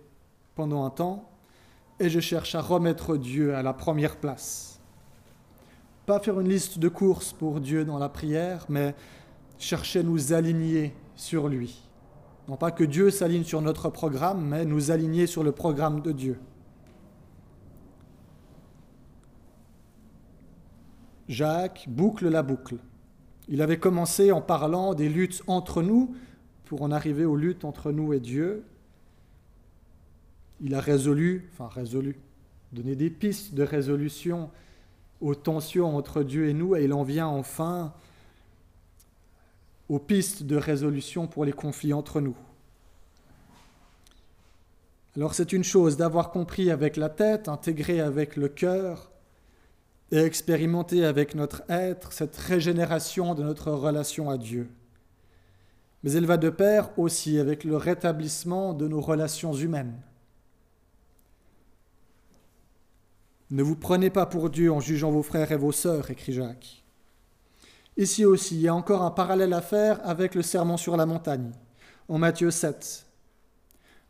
pendant 0.56 0.84
un 0.84 0.89
temps 0.89 1.30
et 2.00 2.10
je 2.10 2.20
cherche 2.20 2.56
à 2.56 2.62
remettre 2.62 3.17
Dieu 3.17 3.54
à 3.54 3.62
la 3.62 3.74
première 3.74 4.15
place. 4.17 4.80
Pas 6.08 6.20
faire 6.20 6.39
une 6.39 6.50
liste 6.50 6.80
de 6.80 6.89
courses 6.89 7.34
pour 7.34 7.60
Dieu 7.60 7.86
dans 7.86 8.00
la 8.00 8.10
prière, 8.10 8.65
mais 8.67 8.96
chercher 9.60 10.00
à 10.00 10.04
nous 10.04 10.34
aligner 10.34 10.96
sur 11.15 11.50
lui. 11.50 11.87
Non 12.48 12.56
pas 12.56 12.72
que 12.72 12.84
Dieu 12.84 13.10
s'aligne 13.10 13.44
sur 13.44 13.62
notre 13.62 13.90
programme, 13.90 14.48
mais 14.48 14.66
nous 14.66 14.92
aligner 14.92 15.28
sur 15.28 15.44
le 15.44 15.52
programme 15.52 16.02
de 16.02 16.12
Dieu. 16.12 16.40
Jacques 21.28 21.86
boucle 21.90 22.30
la 22.30 22.44
boucle. 22.44 22.78
Il 23.50 23.62
avait 23.62 23.80
commencé 23.80 24.32
en 24.32 24.42
parlant 24.42 24.94
des 24.94 25.10
luttes 25.10 25.44
entre 25.48 25.82
nous, 25.82 26.16
pour 26.66 26.82
en 26.82 26.92
arriver 26.92 27.26
aux 27.26 27.36
luttes 27.36 27.66
entre 27.66 27.92
nous 27.92 28.14
et 28.14 28.20
Dieu, 28.20 28.66
il 30.60 30.74
a 30.74 30.82
résolu, 30.82 31.50
enfin 31.54 31.68
résolu, 31.68 32.18
donné 32.74 32.96
des 32.96 33.10
pistes 33.10 33.54
de 33.54 33.64
résolution 33.64 34.50
aux 35.22 35.36
tensions 35.36 35.96
entre 35.96 36.24
Dieu 36.24 36.50
et 36.50 36.54
nous, 36.54 36.76
et 36.76 36.84
il 36.84 36.94
en 36.94 37.04
vient 37.04 37.28
enfin 37.28 37.94
aux 39.89 40.00
pistes 40.00 40.43
de 40.43 40.56
résolution 40.56 41.28
pour 41.28 41.45
les 41.45 41.54
conflits 41.54 41.93
entre 41.93 42.21
nous. 42.21 42.36
Alors 45.15 45.34
c'est 45.34 45.54
une 45.54 45.63
chose 45.63 45.97
d'avoir 45.97 46.30
compris 46.30 46.69
avec 46.69 46.97
la 46.97 47.10
tête, 47.10 47.47
intégré 47.47 48.02
avec 48.02 48.36
le 48.36 48.50
cœur, 48.50 49.12
et 50.12 50.19
expérimenter 50.19 51.06
avec 51.06 51.36
notre 51.36 51.63
être 51.69 52.13
cette 52.13 52.38
régénération 52.38 53.36
de 53.36 53.43
notre 53.43 53.71
relation 53.71 54.30
à 54.30 54.38
Dieu 54.38 54.69
mais 56.04 56.13
elle 56.13 56.26
va 56.26 56.38
de 56.38 56.50
pair 56.50 56.97
aussi 56.97 57.39
avec 57.39 57.63
le 57.63 57.76
rétablissement 57.76 58.73
de 58.73 58.88
nos 58.88 59.02
relations 59.02 59.54
humaines. 59.54 60.00
Ne 63.50 63.63
vous 63.63 63.76
prenez 63.76 64.10
pas 64.10 64.26
pour 64.26 64.50
Dieu 64.50 64.71
en 64.71 64.80
jugeant 64.80 65.12
vos 65.12 65.23
frères 65.23 65.52
et 65.52 65.58
vos 65.58 65.71
sœurs, 65.71 66.12
écrit 66.12 66.34
Jacques. 66.34 66.84
Ici 67.98 68.26
aussi, 68.26 68.56
il 68.56 68.62
y 68.62 68.68
a 68.68 68.76
encore 68.76 69.02
un 69.02 69.10
parallèle 69.10 69.54
à 69.54 69.62
faire 69.62 70.00
avec 70.08 70.36
le 70.36 70.44
serment 70.44 70.78
sur 70.78 70.96
la 70.98 71.08
montagne, 71.08 71.52
en 72.08 72.20
Matthieu 72.20 72.52
7. 72.52 73.08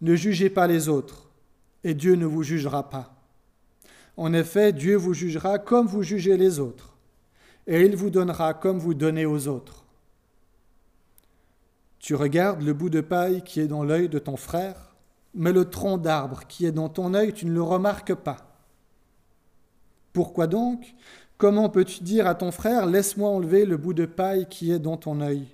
Ne 0.02 0.16
jugez 0.16 0.50
pas 0.50 0.68
les 0.68 0.90
autres, 0.90 1.30
et 1.86 1.94
Dieu 1.94 2.16
ne 2.16 2.26
vous 2.26 2.44
jugera 2.44 2.90
pas. 2.90 3.16
En 4.18 4.34
effet, 4.34 4.74
Dieu 4.74 4.98
vous 4.98 5.14
jugera 5.14 5.58
comme 5.58 5.88
vous 5.88 6.04
jugez 6.04 6.36
les 6.36 6.60
autres, 6.60 6.98
et 7.66 7.82
il 7.82 7.96
vous 7.96 8.10
donnera 8.10 8.54
comme 8.54 8.78
vous 8.78 8.94
donnez 8.94 9.26
aux 9.26 9.48
autres. 9.48 9.86
Tu 12.00 12.14
regardes 12.14 12.62
le 12.62 12.74
bout 12.74 12.90
de 12.90 13.02
paille 13.02 13.42
qui 13.42 13.62
est 13.62 13.68
dans 13.68 13.84
l'œil 13.84 14.10
de 14.10 14.20
ton 14.20 14.36
frère, 14.36 14.96
mais 15.34 15.54
le 15.54 15.70
tronc 15.70 15.98
d'arbre 15.98 16.42
qui 16.48 16.66
est 16.66 16.72
dans 16.74 16.90
ton 16.90 17.14
œil, 17.14 17.32
tu 17.32 17.46
ne 17.46 17.54
le 17.54 17.64
remarques 17.64 18.16
pas. 18.16 18.60
Pourquoi 20.12 20.48
donc? 20.48 20.94
Comment 21.38 21.70
peux-tu 21.70 22.04
dire 22.04 22.26
à 22.26 22.34
ton 22.34 22.52
frère, 22.52 22.88
laisse-moi 22.88 23.30
enlever 23.30 23.66
le 23.66 23.78
bout 23.78 23.94
de 23.94 24.06
paille 24.06 24.48
qui 24.50 24.72
est 24.72 24.80
dans 24.80 24.98
ton 24.98 25.22
œil 25.22 25.46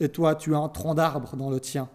Et 0.00 0.08
toi, 0.08 0.34
tu 0.34 0.54
as 0.54 0.58
un 0.58 0.68
tronc 0.68 0.94
d'arbre 0.94 1.36
dans 1.36 1.50
le 1.50 1.60
tien. 1.60 1.88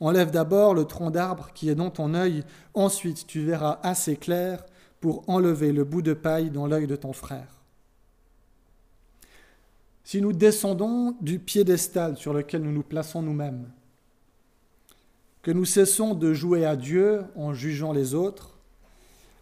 Enlève 0.00 0.30
d'abord 0.30 0.74
le 0.74 0.84
tronc 0.84 1.10
d'arbre 1.10 1.48
qui 1.54 1.70
est 1.70 1.74
dans 1.74 1.90
ton 1.90 2.14
œil, 2.14 2.44
ensuite 2.74 3.26
tu 3.26 3.40
verras 3.40 3.80
assez 3.82 4.16
clair 4.16 4.64
pour 5.00 5.28
enlever 5.28 5.72
le 5.72 5.84
bout 5.84 6.02
de 6.02 6.12
paille 6.12 6.50
dans 6.50 6.66
l'œil 6.66 6.86
de 6.86 6.96
ton 6.96 7.12
frère. 7.12 7.62
Si 10.04 10.20
nous 10.20 10.32
descendons 10.32 11.16
du 11.20 11.38
piédestal 11.38 12.16
sur 12.16 12.32
lequel 12.32 12.62
nous 12.62 12.72
nous 12.72 12.82
plaçons 12.82 13.22
nous-mêmes, 13.22 13.68
que 15.42 15.50
nous 15.50 15.64
cessons 15.64 16.14
de 16.14 16.32
jouer 16.32 16.64
à 16.64 16.76
Dieu 16.76 17.24
en 17.36 17.54
jugeant 17.54 17.92
les 17.92 18.14
autres, 18.14 18.57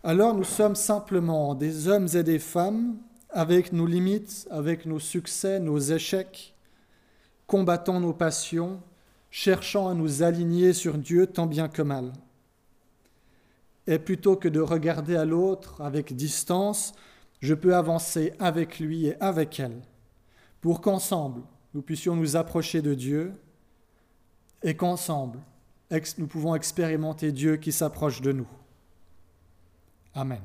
alors 0.05 0.35
nous 0.35 0.45
sommes 0.45 0.77
simplement 0.77 1.55
des 1.55 1.89
hommes 1.89 2.09
et 2.15 2.23
des 2.23 2.39
femmes 2.39 2.97
avec 3.31 3.73
nos 3.73 3.87
limites, 3.87 4.47
avec 4.51 4.87
nos 4.87 4.99
succès, 4.99 5.61
nos 5.61 5.79
échecs, 5.79 6.55
combattant 7.47 8.01
nos 8.01 8.13
passions, 8.13 8.81
cherchant 9.31 9.89
à 9.89 9.95
nous 9.95 10.23
aligner 10.23 10.73
sur 10.73 10.97
Dieu 10.97 11.27
tant 11.27 11.47
bien 11.47 11.69
que 11.69 11.83
mal. 11.83 12.13
Et 13.87 13.99
plutôt 13.99 14.37
que 14.37 14.49
de 14.49 14.61
regarder 14.61 15.17
à 15.17 15.25
l'autre 15.25 15.81
avec 15.81 16.15
distance, 16.17 16.93
je 17.41 17.55
peux 17.55 17.77
avancer 17.77 18.33
avec 18.39 18.81
lui 18.81 19.07
et 19.07 19.21
avec 19.21 19.61
elle 19.61 19.83
pour 20.61 20.81
qu'ensemble 20.81 21.43
nous 21.75 21.83
puissions 21.83 22.17
nous 22.17 22.37
approcher 22.37 22.83
de 22.83 22.95
Dieu 22.95 23.35
et 24.63 24.75
qu'ensemble 24.75 25.39
nous 26.19 26.27
pouvons 26.27 26.55
expérimenter 26.55 27.31
Dieu 27.31 27.57
qui 27.57 27.71
s'approche 27.71 28.21
de 28.21 28.33
nous. 28.33 28.49
Amen. 30.17 30.41